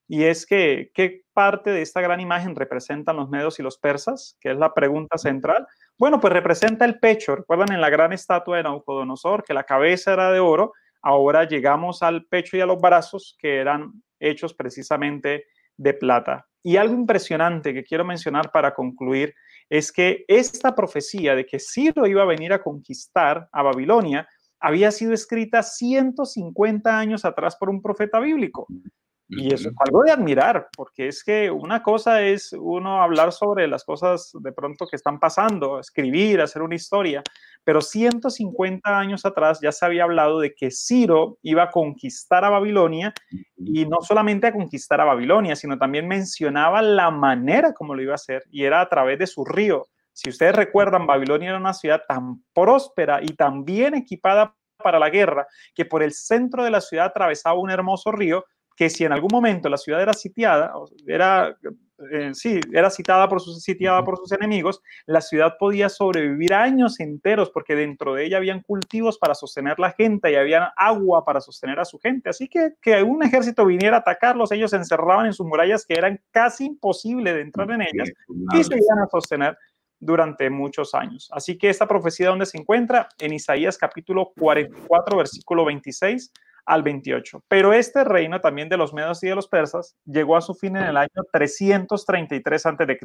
[0.10, 4.36] y es que qué parte de esta gran imagen representan los medos y los persas,
[4.42, 5.68] que es la pregunta central.
[6.00, 7.36] Bueno, pues representa el pecho.
[7.36, 12.02] Recuerdan en la gran estatua de Naucodonosor que la cabeza era de oro, ahora llegamos
[12.02, 16.48] al pecho y a los brazos que eran hechos precisamente de plata.
[16.64, 19.36] Y algo impresionante que quiero mencionar para concluir
[19.70, 24.26] es que esta profecía de que Ciro iba a venir a conquistar a Babilonia
[24.62, 28.68] había sido escrita 150 años atrás por un profeta bíblico.
[29.32, 33.68] Y eso es algo de admirar, porque es que una cosa es uno hablar sobre
[33.68, 37.22] las cosas de pronto que están pasando, escribir, hacer una historia,
[37.64, 42.50] pero 150 años atrás ya se había hablado de que Ciro iba a conquistar a
[42.50, 43.14] Babilonia
[43.56, 48.14] y no solamente a conquistar a Babilonia, sino también mencionaba la manera como lo iba
[48.14, 49.86] a hacer y era a través de su río.
[50.12, 55.12] Si ustedes recuerdan, Babilonia era una ciudad tan próspera y tan bien equipada para la
[55.12, 58.46] guerra que por el centro de la ciudad atravesaba un hermoso río
[58.80, 60.72] que si en algún momento la ciudad era sitiada,
[61.06, 61.54] era,
[62.14, 67.02] eh, sí, era citada por sus, sitiada por sus enemigos, la ciudad podía sobrevivir años
[67.02, 71.42] enteros porque dentro de ella habían cultivos para sostener la gente y había agua para
[71.42, 72.30] sostener a su gente.
[72.30, 75.96] Así que que un ejército viniera a atacarlos, ellos se encerraban en sus murallas que
[75.96, 78.14] eran casi imposible de entrar en ellas
[78.54, 79.58] y se iban a sostener
[80.00, 81.28] durante muchos años.
[81.34, 83.10] Así que esta profecía, ¿dónde se encuentra?
[83.20, 86.32] En Isaías capítulo 44, versículo 26
[86.66, 87.44] al 28.
[87.48, 90.76] Pero este reino también de los medos y de los persas llegó a su fin
[90.78, 93.00] en el año 333 a.C.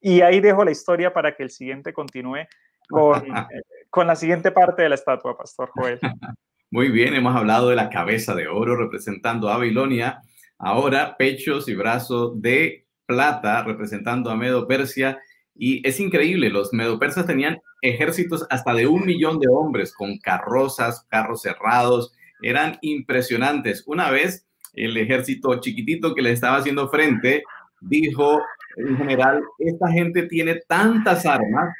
[0.00, 2.46] Y ahí dejo la historia para que el siguiente continúe
[2.88, 3.22] con,
[3.52, 5.98] eh, con la siguiente parte de la estatua, Pastor Joel.
[6.70, 10.20] Muy bien, hemos hablado de la cabeza de oro representando a Babilonia,
[10.58, 15.18] ahora pechos y brazos de plata representando a Medo Persia
[15.54, 21.06] Y es increíble, los medopersas tenían ejércitos hasta de un millón de hombres con carrozas,
[21.08, 22.12] carros cerrados,
[22.42, 23.84] eran impresionantes.
[23.86, 27.42] Una vez el ejército chiquitito que le estaba haciendo frente
[27.80, 28.40] dijo
[28.76, 31.74] en general, esta gente tiene tantas armas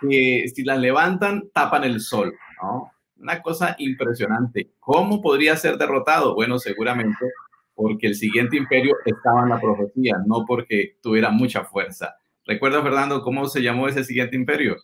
[0.00, 2.90] que si las levantan tapan el sol, ¿no?
[3.18, 4.70] Una cosa impresionante.
[4.78, 6.34] ¿Cómo podría ser derrotado?
[6.34, 7.24] Bueno, seguramente
[7.74, 12.14] porque el siguiente imperio estaba en la profecía, no porque tuviera mucha fuerza.
[12.46, 14.76] ¿Recuerda, Fernando, cómo se llamó ese siguiente imperio?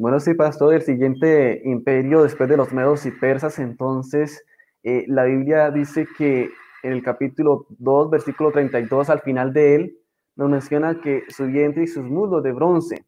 [0.00, 4.42] Bueno, sí, pastor, el siguiente imperio después de los medos y persas, entonces
[4.82, 6.48] eh, la Biblia dice que
[6.82, 9.98] en el capítulo 2, versículo 32, al final de él,
[10.36, 13.04] nos menciona que su vientre y sus muslos de bronce.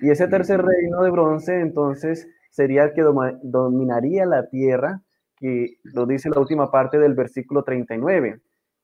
[0.00, 3.00] Y ese tercer reino de bronce, entonces, sería el que
[3.42, 5.00] dominaría la tierra,
[5.38, 8.42] que lo dice la última parte del versículo 39.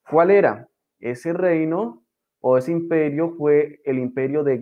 [0.09, 0.67] ¿Cuál era?
[0.99, 2.03] Ese reino
[2.41, 4.57] o ese imperio fue el imperio de,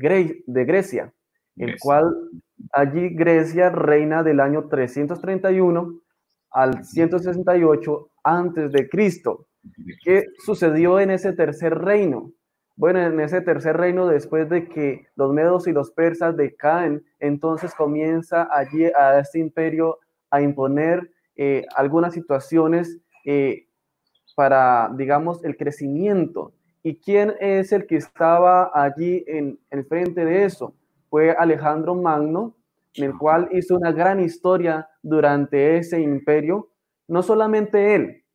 [0.45, 1.13] de Grecia,
[1.55, 2.13] el cual
[2.71, 6.01] allí Grecia reina del año 331
[6.51, 9.47] al 168 antes de Cristo.
[10.03, 12.31] ¿Qué sucedió en ese tercer reino?
[12.77, 17.73] Bueno, en ese tercer reino, después de que los medos y los persas decaen, entonces
[17.73, 19.99] comienza allí a este imperio
[20.29, 23.67] a imponer eh, algunas situaciones eh,
[24.35, 26.53] para, digamos, el crecimiento.
[26.83, 30.75] ¿Y quién es el que estaba allí en, en frente de eso?
[31.15, 32.57] Fue Alejandro Magno,
[32.93, 36.67] en el cual hizo una gran historia durante ese imperio.
[37.07, 38.25] No solamente él,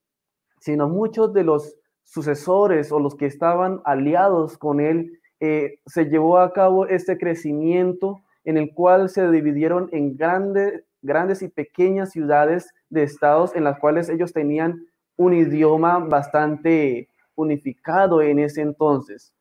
[0.60, 6.38] sino muchos de los sucesores o los que estaban aliados con él, eh, se llevó
[6.38, 12.70] a cabo este crecimiento en el cual se dividieron en grandes, grandes y pequeñas ciudades
[12.88, 19.34] de estados en las cuales ellos tenían un idioma bastante unificado en ese entonces.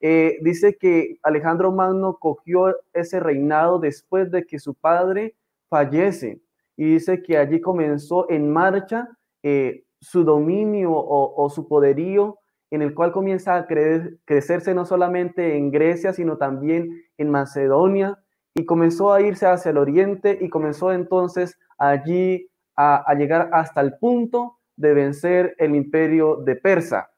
[0.00, 5.34] Eh, dice que Alejandro Magno cogió ese reinado después de que su padre
[5.68, 6.40] fallece
[6.76, 9.08] y dice que allí comenzó en marcha
[9.42, 12.38] eh, su dominio o, su poderío
[12.70, 18.18] en el cual comienza a crecerse no solamente en Grecia, sino también en Macedonia,
[18.54, 23.96] y comenzó a irse hacia el oriente y comenzó entonces allí a, llegar hasta el
[23.98, 27.10] punto de vencer el imperio de Persa.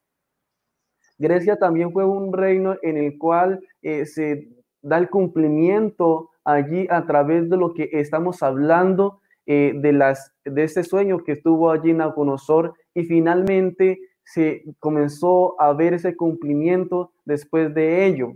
[1.21, 4.49] Grecia también fue un reino en el cual eh, se
[4.81, 10.65] da el cumplimiento allí a través de lo que estamos hablando eh, de, las, de
[10.65, 12.73] ese sueño que estuvo allí Nabucodonosor.
[12.95, 18.33] Y finalmente se comenzó a ver ese cumplimiento después de ello.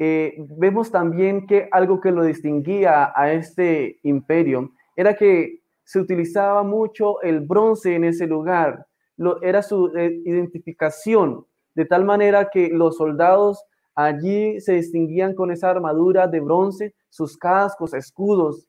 [0.00, 6.64] Eh, vemos también que algo que lo distinguía a este imperio era que se utilizaba
[6.64, 8.84] mucho el bronce en ese lugar,
[9.16, 11.46] lo, era su identificación,
[11.76, 13.62] de tal manera que los soldados
[13.94, 18.66] allí se distinguían con esa armadura de bronce, sus cascos, escudos,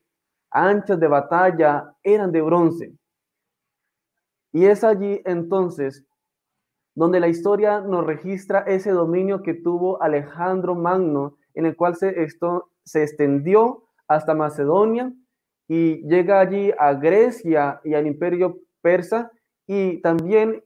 [0.51, 2.93] anchas de batalla eran de bronce.
[4.51, 6.05] Y es allí entonces
[6.95, 12.23] donde la historia nos registra ese dominio que tuvo Alejandro Magno, en el cual se,
[12.23, 15.13] esto, se extendió hasta Macedonia
[15.67, 19.31] y llega allí a Grecia y al imperio persa
[19.65, 20.63] y también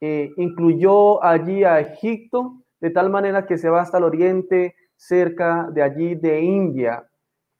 [0.00, 5.68] eh, incluyó allí a Egipto, de tal manera que se va hasta el oriente, cerca
[5.72, 7.04] de allí de India.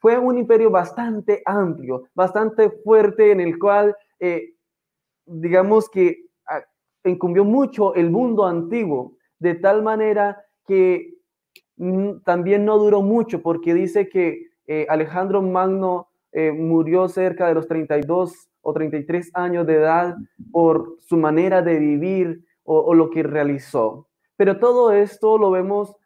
[0.00, 4.54] Fue un imperio bastante amplio, bastante fuerte, en el cual, eh,
[5.26, 6.62] digamos que ah,
[7.04, 11.14] incumbió mucho el mundo antiguo, de tal manera que
[11.76, 16.08] mm, también no duró mucho, porque dice que eh, Alejandro Magno
[16.54, 20.14] murió cerca de los 32 o 33 años de edad
[20.52, 24.06] por su manera de vivir o, lo que realizó.
[24.36, 25.96] Pero todo esto lo vemos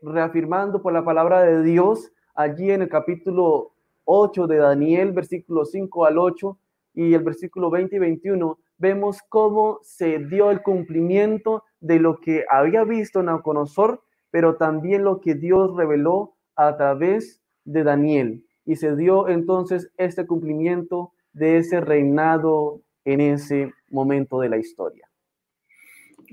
[0.00, 3.72] reafirmando por la palabra de Dios allí en el capítulo
[4.04, 6.56] 8 de Daniel, versículo 5 al 8
[6.94, 12.44] y el versículo 20 y 21, vemos cómo se dio el cumplimiento de lo que
[12.48, 18.44] había visto Nabucodonosor, pero también lo que Dios reveló a través de Daniel.
[18.64, 25.08] Y se dio entonces este cumplimiento de ese reinado en ese momento de la historia.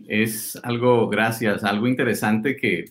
[0.08, 2.86] Es algo, gracias, algo interesante que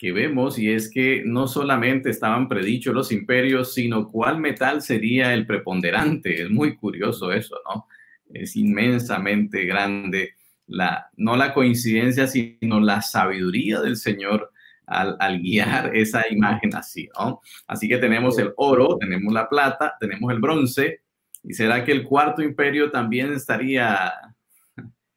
[0.00, 5.34] que vemos y es que no solamente estaban predichos los imperios, sino cuál metal sería
[5.34, 6.44] el preponderante.
[6.44, 7.86] Es muy curioso eso, ¿no?
[8.32, 14.50] Es inmensamente grande, la, no la coincidencia, sino la sabiduría del Señor
[14.86, 17.42] al, al guiar esa imagen así, ¿no?
[17.66, 21.02] Así que tenemos el oro, tenemos la plata, tenemos el bronce,
[21.42, 24.12] y será que el cuarto imperio también estaría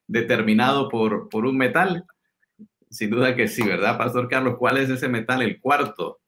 [0.07, 2.05] determinado por, por un metal.
[2.89, 4.57] Sin duda que sí, ¿verdad, Pastor Carlos?
[4.57, 6.19] ¿Cuál es ese metal, el cuarto?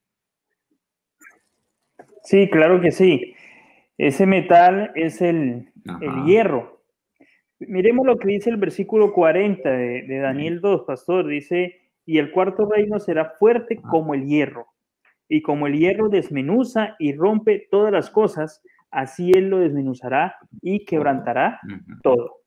[2.23, 3.35] Sí, claro que sí.
[3.97, 5.71] Ese metal es el,
[6.25, 6.81] hierro.
[7.59, 11.27] Miremos lo que dice el versículo 40 de, Daniel 2, pastor.
[11.27, 14.67] Dice, y el cuarto reino será fuerte como el hierro.
[15.29, 18.61] Y como el hierro desmenuza y rompe todas las cosas,
[18.95, 21.59] así él lo desmenuzará y quebrantará
[22.01, 22.37] todo.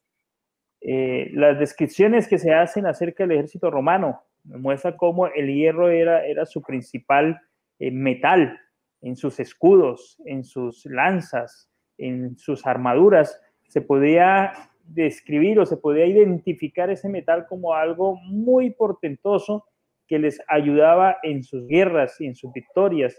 [0.80, 6.24] Eh, las descripciones que se hacen acerca del ejército romano muestra cómo el hierro era,
[6.24, 7.38] era su principal
[7.78, 8.58] eh, metal
[9.02, 13.40] en sus escudos, en sus lanzas, en sus armaduras.
[13.68, 14.52] Se podía
[14.84, 19.66] describir o se podía identificar ese metal como algo muy portentoso
[20.06, 23.18] que les ayudaba en sus guerras y en sus victorias.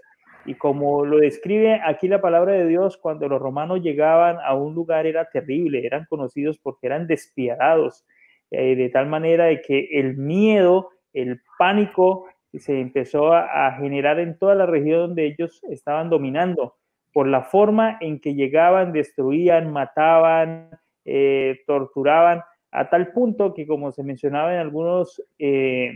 [0.49, 4.73] Y como lo describe aquí la palabra de Dios, cuando los romanos llegaban a un
[4.73, 8.03] lugar era terrible, eran conocidos porque eran despiadados,
[8.49, 12.25] eh, de tal manera de que el miedo, el pánico
[12.55, 16.77] se empezó a, generar en toda la región donde ellos estaban dominando,
[17.13, 20.71] por la forma en que llegaban, destruían, mataban,
[21.05, 22.41] eh, torturaban,
[22.71, 25.91] a tal punto que, como se mencionaba en algunos eh,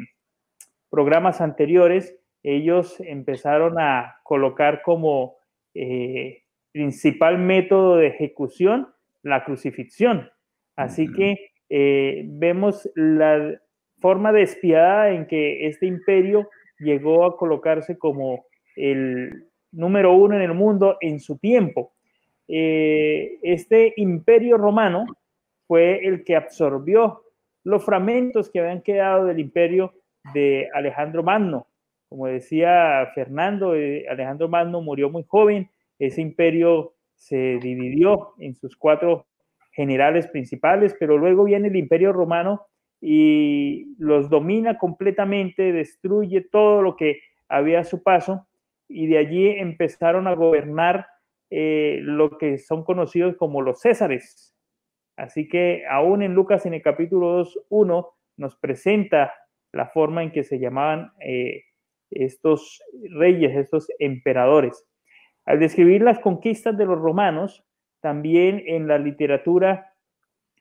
[0.91, 5.38] programas anteriores, ellos empezaron a colocar como
[5.74, 8.89] eh, principal método de ejecución
[9.22, 10.30] la crucifixión.
[10.76, 13.60] Así que vemos la
[14.00, 20.54] forma despiadada en que este imperio llegó a colocarse como el número uno en el
[20.54, 21.94] mundo en su tiempo.
[22.48, 25.06] Eh, este imperio romano
[25.68, 27.24] fue el que absorbió
[27.64, 29.94] los fragmentos que habían quedado del imperio
[30.34, 31.68] de Alejandro Magno.
[32.14, 38.78] Como decía Fernando, eh, Alejandro Magno murió muy joven, ese imperio se dividió en sus
[38.78, 39.26] cuatro
[39.72, 42.68] generales principales, pero luego viene el imperio romano
[43.01, 48.45] y los domina completamente, destruye todo lo que había a su paso
[48.88, 51.07] y de allí empezaron a gobernar
[51.49, 54.55] eh, lo que son conocidos como los Césares.
[55.18, 58.07] Así que aún en Lucas en el capítulo 2.1
[58.38, 59.34] nos presenta
[59.72, 61.64] la forma en que se llamaban eh,
[62.16, 64.86] estos reyes, estos emperadores.
[65.45, 67.64] Al describir las conquistas de los romanos,
[68.01, 69.93] también en la literatura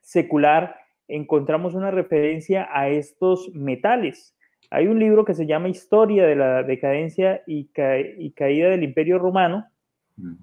[0.01, 0.77] secular
[1.09, 4.37] encontramos una referencia a estos metales.
[4.71, 9.67] Hay un libro que se llama Historia de la decadencia y, caída del Imperio Romano.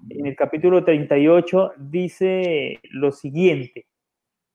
[0.08, 3.86] En el capítulo 38 dice lo siguiente,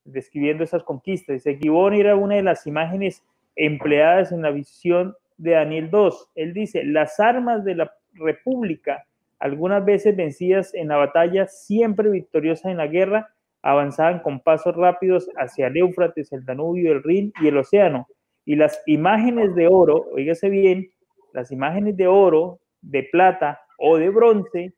[0.03, 1.35] describiendo esas conquistas.
[1.43, 3.23] Dice, Gibón era una de las imágenes
[3.55, 6.31] empleadas en la visión de Daniel 2.
[6.35, 9.05] Él dice, las armas de la república,
[9.39, 13.29] algunas veces vencidas en la batalla, siempre victoriosas en la guerra,
[13.61, 18.07] avanzaban con pasos rápidos hacia el Éufrates, el Danubio, el Rin y el océano.
[18.45, 20.89] Y las imágenes de oro, oígase bien,
[21.33, 24.73] las imágenes de oro, de plata o de bronce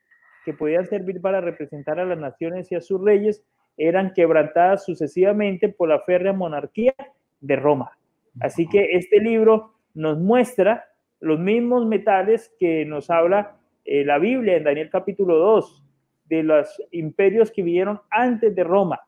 [0.45, 3.43] que podían servir para representar a las naciones y a sus reyes,
[3.75, 6.95] eran quebrantadas sucesivamente por la férrea monarquía
[7.41, 7.91] de Roma.
[8.39, 10.85] Así que este libro nos muestra
[11.19, 15.83] los mismos metales que nos habla eh, la Biblia en Daniel capítulo 2,
[16.25, 18.99] de los imperios que vinieron antes de Roma.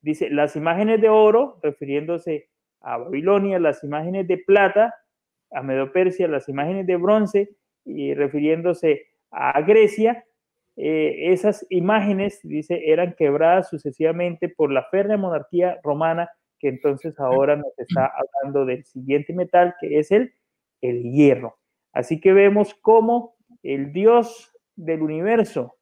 [0.00, 2.48] Dice, las imágenes de oro, refiriéndose
[2.80, 4.94] a Babilonia, las imágenes de plata,
[5.50, 7.50] a Medo-Persia, las imágenes de bronce,
[7.84, 10.24] y refiriéndose a Grecia,
[10.76, 17.56] eh, esas imágenes, dice, eran quebradas sucesivamente por la férrea monarquía romana, que entonces ahora
[17.56, 20.32] nos está hablando del siguiente metal, que es el,
[20.80, 21.58] el hierro.
[21.92, 25.76] Así que vemos cómo el Dios del universo,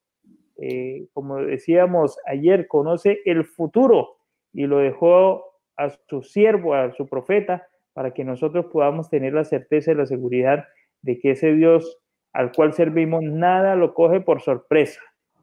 [0.61, 4.16] eh, como decíamos ayer, conoce el futuro
[4.53, 5.45] y lo dejó
[5.77, 10.07] a su siervo, a su profeta, para que nosotros podamos tener la certeza y la
[10.07, 10.64] seguridad
[11.03, 11.99] de que ese Dios
[12.37, 15.01] al cual servimos, nada lo coge por sorpresa.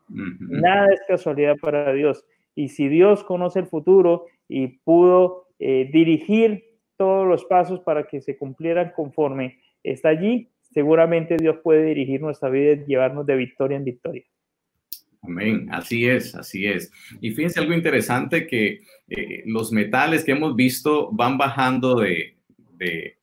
[0.07, 2.23] Nada es casualidad para Dios.
[2.53, 6.63] Y si Dios conoce el futuro y pudo eh, dirigir
[6.97, 12.49] todos los pasos para que se cumplieran conforme está allí, seguramente Dios puede dirigir nuestra
[12.49, 14.23] vida y llevarnos de victoria en victoria.
[15.21, 16.91] Amén, así es, así es.
[17.21, 22.35] Y fíjense algo interesante que eh, los metales que hemos visto van bajando de,
[22.73, 23.17] de,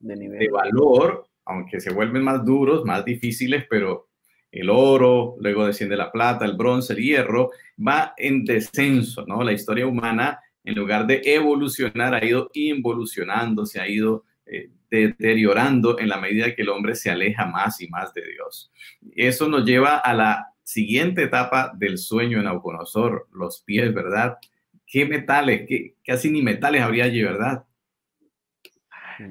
[0.00, 4.08] de, valor, aunque se vuelven más duros, más difíciles, pero
[4.50, 9.42] el oro, luego desciende la plata, el bronce, el hierro, va en descenso, ¿no?
[9.42, 15.98] La historia humana, en lugar de evolucionar, ha ido involucionando, se ha ido eh, deteriorando
[15.98, 18.72] en la medida que el hombre se aleja más y más de Dios.
[19.14, 24.38] Eso nos lleva a la siguiente etapa del sueño en Nauconosor, los pies, ¿verdad?
[24.86, 27.64] ¿Qué metales, qué, casi ni metales habría allí, verdad?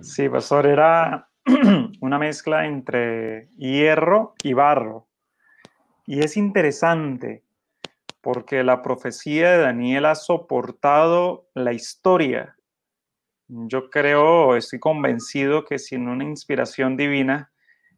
[0.01, 1.29] Sí, pastor, era
[1.99, 5.07] una mezcla entre hierro y barro.
[6.05, 7.43] Y es interesante
[8.24, 12.55] porque la profecía de Daniel ha soportado la historia.
[13.49, 17.51] Yo creo, estoy convencido que sin una inspiración divina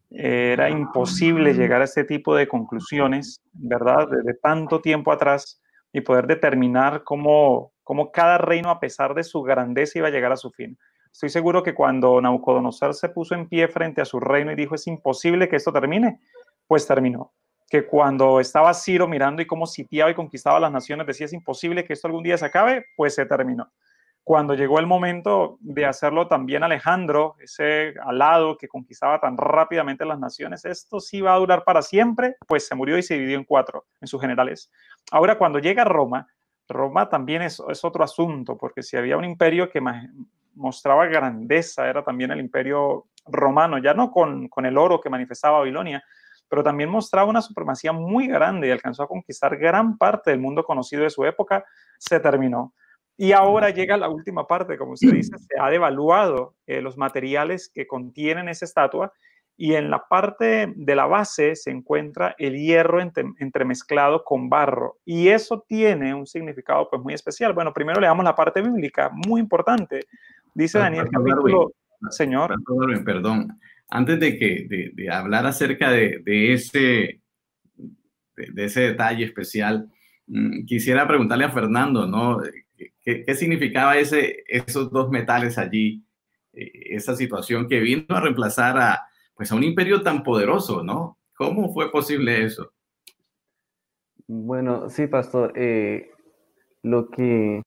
[0.10, 4.08] era imposible llegar a este tipo de conclusiones, ¿verdad?
[4.10, 5.62] Desde tanto tiempo atrás
[5.94, 10.32] y poder determinar cómo, cómo cada reino, a pesar de su grandeza, iba a llegar
[10.32, 10.76] a su fin.
[11.12, 14.74] Estoy seguro que cuando Nabucodonosor se puso en pie frente a su reino y dijo,
[14.74, 16.20] es imposible que esto termine,
[16.66, 17.32] pues terminó.
[17.70, 21.84] Que cuando estaba Ciro mirando y cómo sitiaba y conquistaba las naciones, decía, es imposible
[21.84, 23.72] que esto algún día se acabe, pues se terminó.
[24.26, 30.18] Cuando llegó el momento de hacerlo también Alejandro, ese alado que conquistaba tan rápidamente las
[30.18, 33.44] naciones, esto sí va a durar para siempre, pues se murió y se dividió en
[33.44, 34.72] cuatro, en sus generales.
[35.12, 36.28] Ahora, cuando llega Roma,
[36.68, 39.80] Roma también es, es otro asunto, porque si había un imperio que
[40.56, 45.60] mostraba grandeza, era también el imperio romano, ya no con, con el oro que manifestaba
[45.60, 46.04] Babilonia,
[46.48, 50.64] pero también mostraba una supremacía muy grande y alcanzó a conquistar gran parte del mundo
[50.64, 51.64] conocido de su época,
[51.98, 52.74] se terminó.
[53.18, 57.72] Y ahora llega la última parte, como usted dice, se ha devaluado eh, los materiales
[57.74, 59.12] que contienen esa estatua
[59.58, 65.30] y en la parte de la base se encuentra el hierro entremezclado con barro y
[65.30, 67.54] eso tiene un significado pues muy especial.
[67.54, 70.02] Bueno, primero le damos la parte bíblica, muy importante.
[70.54, 71.72] Dice Daniel capítulo,
[72.10, 72.54] señor.
[73.06, 73.58] Perdón,
[73.96, 76.22] antes de que de, hablar acerca de,
[76.54, 77.22] ese
[78.36, 79.90] de, ese detalle especial,
[80.28, 82.42] mm, quisiera preguntarle a Fernando, ¿no?
[83.02, 86.04] ¿Qué, qué significaba ese, esos dos metales allí?
[86.52, 91.18] Eh, esa situación que vino a reemplazar a, pues a un imperio tan poderoso, ¿no?
[91.36, 92.72] ¿Cómo fue posible eso?
[94.28, 95.54] Bueno, sí, pastor.
[95.56, 96.12] Eh,
[96.82, 97.62] lo que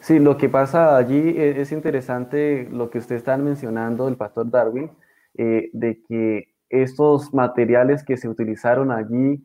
[0.00, 4.50] Sí, lo que pasa allí e, es, interesante lo que usted está mencionando, el pastor
[4.50, 4.90] Darwin,
[5.34, 9.44] eh, de que estos materiales que se utilizaron allí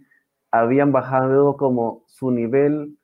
[0.52, 2.98] habían bajado como su nivel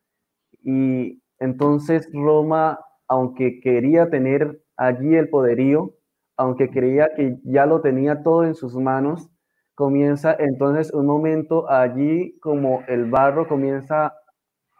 [0.63, 5.93] y entonces Roma, aunque quería tener allí el poderío,
[6.37, 9.29] aunque creía que ya lo tenía todo en sus manos,
[9.75, 14.13] comienza entonces un momento allí como el barro comienza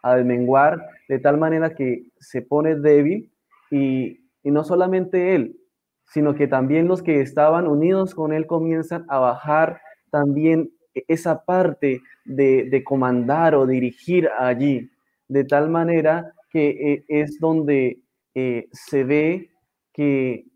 [0.02, 0.80] a desmenguar
[1.12, 3.30] de tal manera que se pone débil
[3.70, 5.58] y, no solamente él,
[6.06, 12.00] sino que también los que estaban unidos con él comienzan a bajar también esa parte
[12.24, 14.90] de, comandar o dirigir allí,
[15.28, 18.00] de tal manera que eh, es donde
[18.34, 19.50] eh, se ve
[19.92, 20.46] que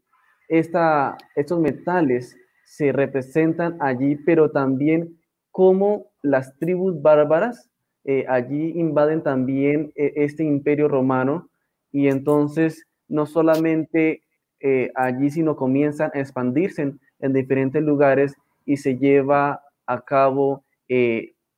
[0.48, 2.34] esta, estos metales
[2.64, 7.68] se representan allí, pero también como las tribus bárbaras
[8.08, 11.50] eh, allí invaden también eh, este imperio romano
[11.90, 14.22] y entonces no solamente
[14.60, 20.64] eh, allí, sino comienzan a expandirse en, diferentes lugares y se lleva a cabo,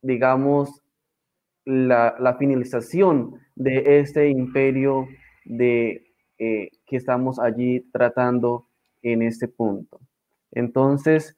[0.01, 0.83] digamos,
[1.67, 5.07] la, la, finalización de este imperio
[5.45, 6.05] de,
[6.39, 8.67] que estamos allí tratando
[9.03, 10.01] en este punto.
[10.53, 11.37] Entonces,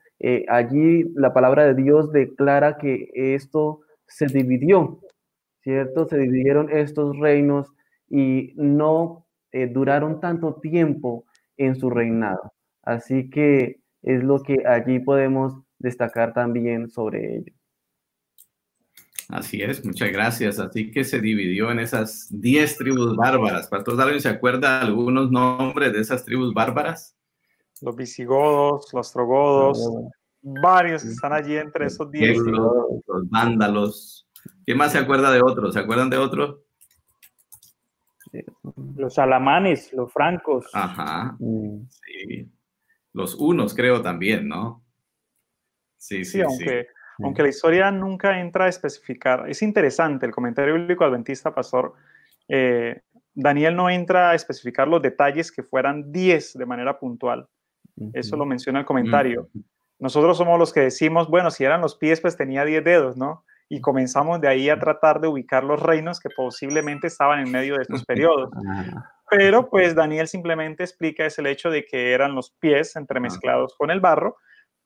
[0.49, 3.81] allí la palabra de Dios declara que esto
[4.11, 5.01] se dividió,
[5.63, 6.07] ¿cierto?
[6.07, 7.73] Se dividieron estos reinos
[8.09, 11.25] y no eh, duraron tanto tiempo
[11.57, 12.53] en su reinado.
[12.83, 17.53] Así que es lo que allí podemos destacar también sobre ello.
[19.29, 20.59] Así es, muchas gracias.
[20.59, 23.69] Así que se dividió en esas 10 tribus bárbaras.
[23.69, 27.17] Pastor Darwin, ¿se acuerda algunos nombres de esas tribus bárbaras?
[27.81, 29.89] Los visigodos, los trogodos,
[30.43, 32.39] varios están allí entre esos diez.
[32.39, 34.29] Los, vándalos.
[34.65, 35.75] ¿Quién más se acuerda de otros?
[35.75, 36.61] ¿Se acuerdan de otros?
[38.97, 40.67] Los alamanes, los francos.
[40.73, 41.37] Ajá.
[41.39, 41.87] Mm.
[41.89, 42.51] Sí.
[43.13, 44.85] Los unos, creo también, ¿no?
[45.97, 46.87] Sí, sí, sí aunque,
[47.23, 49.49] aunque la historia nunca entra a especificar.
[49.49, 51.95] Es interesante el comentario bíblico adventista, pastor.
[52.49, 53.01] Eh,
[53.35, 57.49] Daniel no entra a especificar los detalles que fueran 10 de manera puntual.
[58.15, 59.49] Eso lo menciona el comentario.
[60.01, 63.45] Nosotros somos los que decimos, bueno, si eran los pies, pues tenía 10 dedos, ¿no?
[63.69, 67.77] Y comenzamos de ahí a tratar de ubicar los reinos que posiblemente estaban en medio
[67.77, 68.51] de estos periodos.
[69.31, 73.93] Pero pues Daniel simplemente explica es el hecho de que eran los pies entremezclados con
[73.93, 74.37] el barro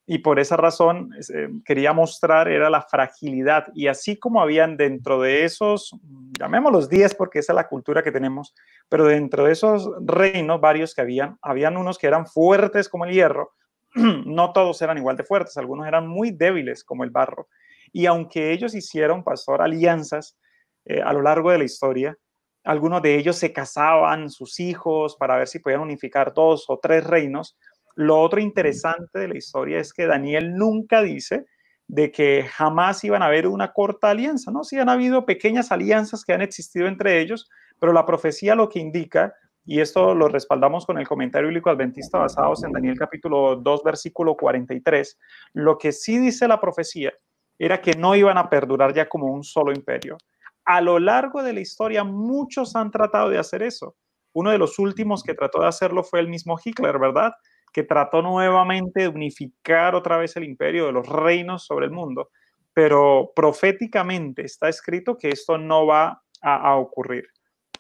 [0.07, 3.69] y por esa razón eh, quería mostrar era la fragilidad.
[3.75, 5.97] Y así como habían dentro de esos,
[6.39, 8.55] llamémoslos 10 porque esa es la cultura que tenemos,
[8.89, 13.13] pero dentro de esos reinos varios que habían, habían unos que eran fuertes como el
[13.13, 13.55] hierro,
[14.27, 17.49] no todos eran igual de fuertes, algunos eran muy débiles como el barro.
[17.93, 20.37] Y aunque ellos hicieron, pastor, alianzas
[20.85, 22.19] eh, a lo largo de la historia,
[22.65, 27.05] algunos de ellos se casaban sus hijos para ver si podían unificar dos o tres
[27.05, 27.57] reinos.
[27.95, 31.47] Lo otro interesante de la historia es que Daniel nunca dice
[31.87, 34.65] de que jamás iban a haber una corta alianza, ¿no?
[34.65, 38.79] Sí han habido pequeñas alianzas que han existido entre ellos, pero la profecía lo que
[38.79, 39.35] indica,
[39.65, 44.37] y esto lo respaldamos con el comentario bíblico adventista basados en Daniel capítulo 2, versículo
[44.37, 45.19] 43,
[45.55, 47.13] lo que sí dice la profecía
[47.59, 50.19] era que no iban a perdurar ya como un solo imperio.
[50.65, 53.97] A lo largo de la historia, muchos han tratado de hacer eso.
[54.33, 57.33] Uno de los últimos que trató de hacerlo fue el mismo Hitler, ¿verdad?
[57.73, 62.31] Que trató nuevamente de unificar otra vez el imperio de los reinos sobre el mundo.
[62.73, 67.29] Pero proféticamente está escrito que esto no va a, a ocurrir.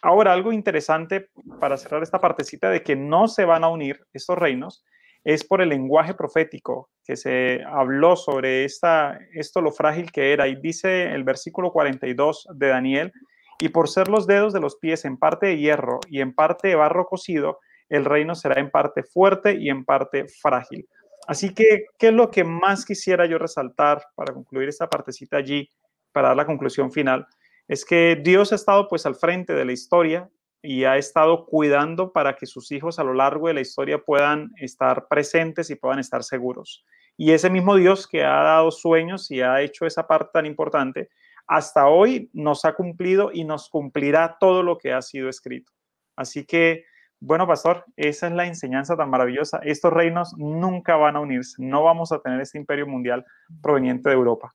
[0.05, 4.37] Ahora, algo interesante para cerrar esta partecita de que no se van a unir estos
[4.37, 4.85] reinos
[5.25, 10.47] es por el lenguaje profético que se habló sobre esta, esto lo frágil que era.
[10.47, 13.13] Y dice el versículo 42 de Daniel,
[13.59, 16.69] y por ser los dedos de los pies en parte de hierro y en parte
[16.69, 20.87] de barro cocido, el reino será en parte fuerte y en parte frágil.
[21.27, 25.67] Así que, ¿qué es lo que más quisiera yo resaltar para concluir esta partecita allí,
[26.13, 27.27] para dar la conclusión final?
[27.69, 30.31] Es que Dios ha estado pues al frente de la historia
[30.63, 34.53] y ha estado cuidando para que sus hijos a lo largo de la historia puedan
[34.57, 36.85] estar presentes y puedan estar seguros.
[37.17, 41.11] Y ese mismo Dios que ha dado sueños y ha hecho esa parte tan importante,
[41.47, 45.73] hasta hoy nos ha cumplido y nos cumplirá todo lo que ha sido escrito.
[46.17, 46.85] Así que,
[47.21, 49.61] bueno, pastor, esa es la enseñanza tan maravillosa.
[49.63, 51.57] Estos reinos nunca van a unirse.
[51.59, 53.25] No vamos a tener este imperio mundial
[53.63, 54.55] proveniente de Europa.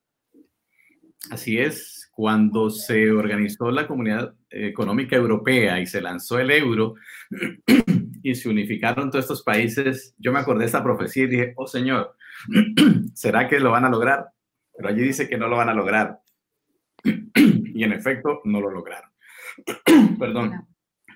[1.29, 6.95] Así es, cuando se organizó la Comunidad Económica Europea y se lanzó el euro
[8.23, 11.67] y se unificaron todos estos países, yo me acordé de esta profecía y dije, oh
[11.67, 12.15] Señor,
[13.13, 14.31] ¿será que lo van a lograr?
[14.75, 16.19] Pero allí dice que no lo van a lograr.
[17.03, 19.11] y en efecto, no lo lograron.
[20.19, 20.67] Perdón.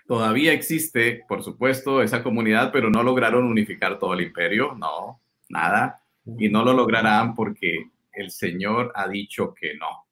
[0.06, 6.02] Todavía existe, por supuesto, esa comunidad, pero no lograron unificar todo el imperio, no, nada.
[6.38, 10.06] Y no lo lograrán porque el Señor ha dicho que no.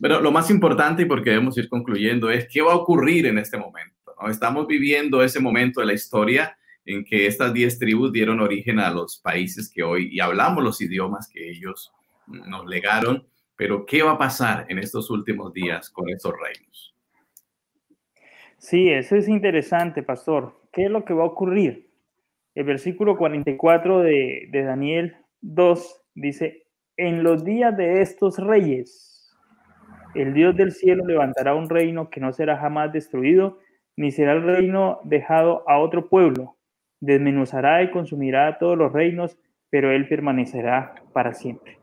[0.00, 3.38] Pero lo más importante, y porque debemos ir concluyendo, es qué va a ocurrir en
[3.38, 3.96] este momento.
[4.28, 8.90] Estamos viviendo ese momento de la historia en que estas diez tribus dieron origen a
[8.90, 11.92] los países que hoy, y hablamos los idiomas que ellos
[12.26, 16.94] nos legaron, pero ¿qué va a pasar en estos últimos días con estos reinos?
[18.58, 20.60] Sí, eso es interesante, pastor.
[20.72, 21.90] ¿Qué es lo que va a ocurrir?
[22.54, 26.59] El versículo 44 de, de Daniel 2 dice,
[27.00, 29.34] en los días de estos reyes,
[30.14, 33.58] el Dios del cielo levantará un reino que no será jamás destruido,
[33.96, 36.58] ni será el reino dejado a otro pueblo.
[37.00, 39.38] Desmenuzará y consumirá a todos los reinos,
[39.70, 41.78] pero él permanecerá para siempre.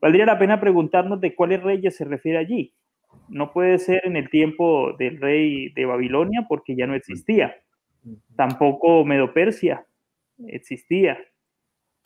[0.00, 2.74] Valdría la pena preguntarnos de cuáles reyes se refiere allí.
[3.28, 7.54] No puede ser en el tiempo del rey de Babilonia porque ya no existía.
[8.34, 9.84] Tampoco Medo-Persia
[10.46, 11.18] existía.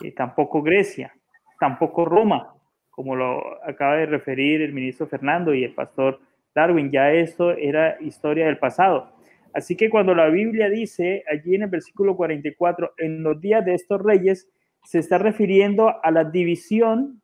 [0.03, 1.15] Eh, tampoco Grecia.
[1.59, 2.55] Tampoco Roma,
[2.91, 6.21] como lo acaba de referir el ministro Fernando y el pastor
[6.55, 6.91] Darwin.
[6.91, 9.13] Ya esto era historia del pasado.
[9.55, 13.75] Así que cuando la Biblia dice allí en el versículo 44, en los días de
[13.75, 14.51] estos reyes,
[14.85, 17.23] se está refiriendo a la división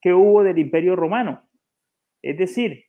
[0.00, 1.42] que hubo del imperio romano.
[2.22, 2.86] Es decir,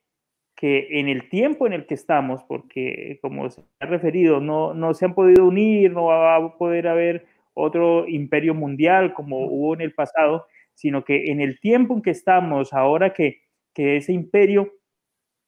[0.56, 4.94] que en el tiempo en el que estamos, porque como se ha referido, no, no
[4.94, 9.82] se han podido unir, no va a poder haber otro imperio mundial como hubo en
[9.82, 10.46] el pasado,
[10.76, 13.40] sino que en el tiempo en que estamos, ahora que,
[13.74, 14.70] que ese imperio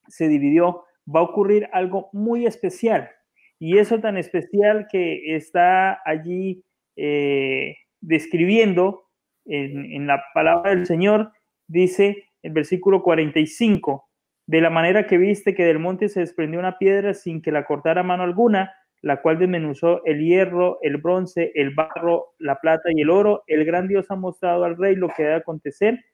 [0.09, 3.11] se dividió, va a ocurrir algo muy especial.
[3.59, 6.65] Y eso tan especial que está allí
[6.97, 9.05] eh, describiendo
[9.45, 11.33] en, en la palabra del Señor
[11.67, 14.09] dice el versículo 45,
[14.47, 17.67] de la manera que viste que del monte se desprendió una piedra sin que la
[17.67, 18.73] cortara mano alguna,
[19.03, 23.65] la cual desmenuzó el hierro, el bronce, el barro, la plata y el oro, el
[23.65, 26.05] gran Dios ha mostrado al rey lo que debe acontecer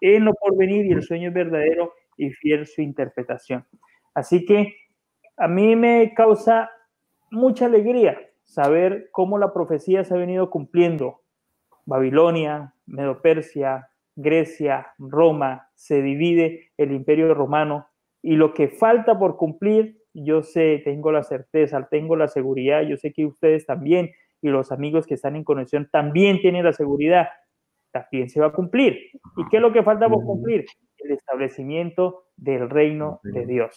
[0.00, 3.64] en lo porvenir y el sueño es verdadero y fiel su interpretación.
[4.14, 4.74] Así que
[5.36, 6.70] a mí me causa
[7.30, 11.22] mucha alegría saber cómo la profecía se ha venido cumpliendo.
[11.86, 17.88] Babilonia, Medo-Persia, Grecia, Roma, se divide el imperio romano
[18.22, 22.96] y lo que falta por cumplir, yo sé, tengo la certeza, tengo la seguridad, yo
[22.96, 27.28] sé que ustedes también y los amigos que están en conexión también tienen la seguridad,
[27.90, 28.98] también se va a cumplir.
[29.36, 30.64] ¿Y qué es lo que falta por cumplir?
[30.98, 33.76] El establecimiento del reino de Dios.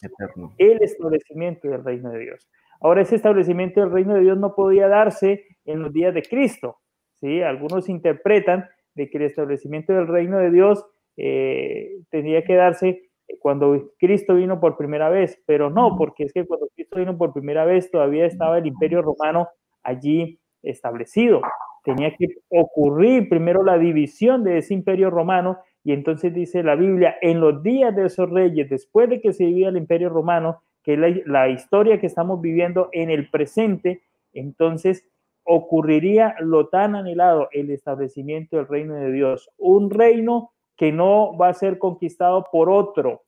[0.57, 2.49] El establecimiento del reino de Dios.
[2.81, 6.77] Ahora, ese establecimiento del reino de Dios no podía darse en los días de Cristo.
[7.13, 7.41] ¿sí?
[7.41, 10.85] Algunos interpretan de que el establecimiento del reino de Dios
[11.17, 13.06] eh, tendría que darse
[13.39, 17.33] cuando Cristo vino por primera vez, pero no, porque es que cuando Cristo vino por
[17.33, 19.49] primera vez todavía estaba el imperio romano
[19.83, 21.41] allí establecido.
[21.83, 27.15] Tenía que ocurrir primero la división de ese imperio romano Y entonces dice la Biblia,
[27.21, 30.93] en los días de esos reyes, después de que se vivía el imperio romano, que
[30.93, 34.01] es la, la historia que estamos viviendo en el presente,
[34.33, 35.07] entonces
[35.45, 39.49] ocurriría lo tan anhelado, el establecimiento del reino de Dios.
[39.57, 43.23] Un reino que no va a ser conquistado por otro,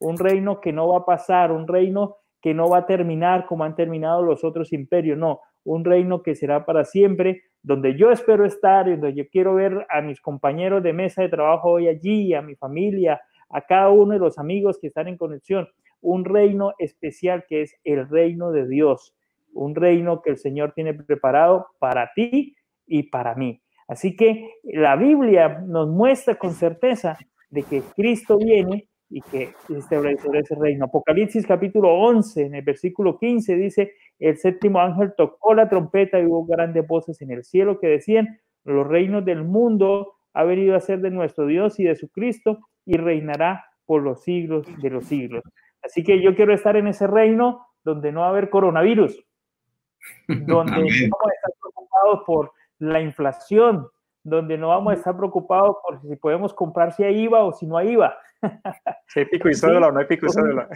[0.00, 3.64] un reino que no va a pasar, un reino que no va a terminar como
[3.64, 8.44] han terminado los otros imperios, no, un reino que será para siempre, donde yo espero
[8.44, 12.34] estar y donde yo quiero ver a mis compañeros de mesa de trabajo hoy allí,
[12.34, 13.20] a mi familia,
[13.50, 15.68] a cada uno de los amigos que están en conexión,
[16.00, 19.14] un reino especial que es el reino de Dios,
[19.52, 23.60] un reino que el Señor tiene preparado para ti y para mí.
[23.90, 27.18] Así que la Biblia nos muestra con certeza
[27.50, 30.84] de que Cristo viene y que establecerá ese reino.
[30.84, 36.26] Apocalipsis capítulo 11, en el versículo 15 dice, el séptimo ángel tocó la trompeta y
[36.26, 40.80] hubo grandes voces en el cielo que decían, los reinos del mundo ha venido a
[40.80, 45.06] ser de nuestro Dios y de su Cristo y reinará por los siglos de los
[45.06, 45.42] siglos.
[45.82, 49.20] Así que yo quiero estar en ese reino donde no va a haber coronavirus,
[50.28, 53.86] donde no vamos a estar preocupados por la inflación,
[54.24, 57.66] donde no vamos a estar preocupados por si podemos comprar si hay IVA o si
[57.66, 58.16] no hay IVA.
[59.06, 60.68] Si hay pico y cédula o no hay pico y cédula.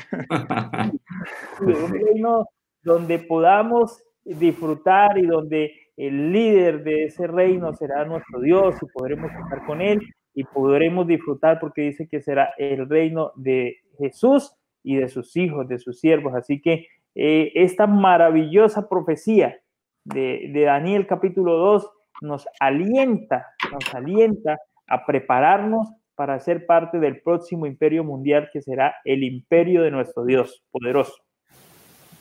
[1.61, 2.47] Un reino
[2.83, 9.31] donde podamos disfrutar y donde el líder de ese reino será nuestro Dios y podremos
[9.33, 10.03] estar con él
[10.35, 15.69] y podremos disfrutar porque dice que será el reino de Jesús y de sus hijos,
[15.69, 16.35] de sus siervos.
[16.35, 19.61] Así que eh, esta maravillosa profecía
[20.05, 21.91] de, de Daniel capítulo 2
[22.23, 28.95] nos alienta, nos alienta a prepararnos para ser parte del próximo imperio mundial que será
[29.05, 31.15] el imperio de nuestro Dios poderoso.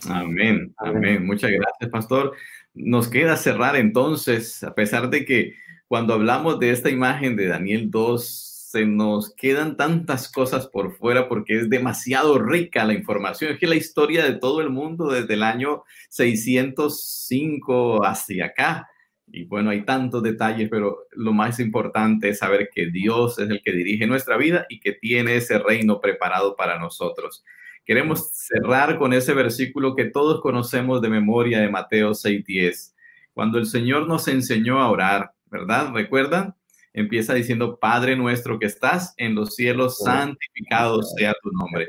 [0.09, 1.25] Amén, amén.
[1.25, 2.34] Muchas gracias, pastor.
[2.73, 5.53] Nos queda cerrar entonces, a pesar de que
[5.88, 11.30] cuando hablamos de esta imagen de Daniel 2, se nos quedan tantas cosas por fuera
[11.30, 13.51] porque es demasiado rica la información.
[13.51, 18.89] Es que la historia de todo el mundo desde el año 605 hacia acá.
[19.28, 23.61] Y bueno, hay tantos detalles, pero lo más importante es saber que Dios es el
[23.61, 27.45] que dirige nuestra vida y que tiene ese reino preparado para nosotros.
[27.86, 32.95] Queremos cerrar con ese versículo que todos conocemos de memoria de Mateo 6:10,
[33.36, 35.91] cuando el Señor nos enseñó a orar, ¿verdad?
[35.93, 36.55] ¿Recuerdan?
[36.93, 41.87] Empieza diciendo, Padre nuestro que estás en los cielos, santificado sea tu nombre.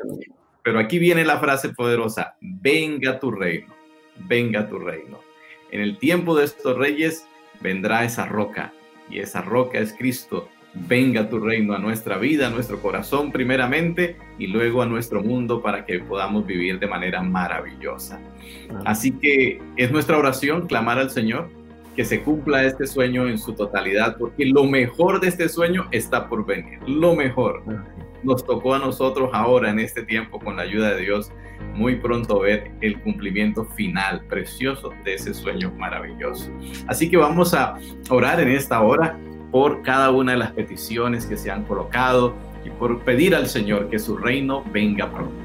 [0.62, 3.74] Pero aquí viene la frase poderosa, venga tu reino,
[4.26, 5.20] venga tu reino.
[5.70, 7.26] En el tiempo de estos reyes
[7.60, 8.72] vendrá esa roca
[9.10, 14.16] y esa roca es Cristo venga tu reino a nuestra vida, a nuestro corazón primeramente
[14.38, 18.20] y luego a nuestro mundo para que podamos vivir de manera maravillosa.
[18.84, 21.50] Así que es nuestra oración clamar al Señor
[21.94, 26.28] que se cumpla este sueño en su totalidad, porque lo mejor de este sueño está
[26.28, 27.62] por venir, lo mejor.
[28.22, 31.30] Nos tocó a nosotros ahora en este tiempo con la ayuda de Dios
[31.74, 36.50] muy pronto ver el cumplimiento final precioso de ese sueño maravilloso.
[36.86, 37.76] Así que vamos a
[38.10, 39.18] orar en esta hora
[39.50, 42.34] por cada una de las peticiones que se han colocado
[42.64, 45.43] y por pedir al Señor que su reino venga pronto.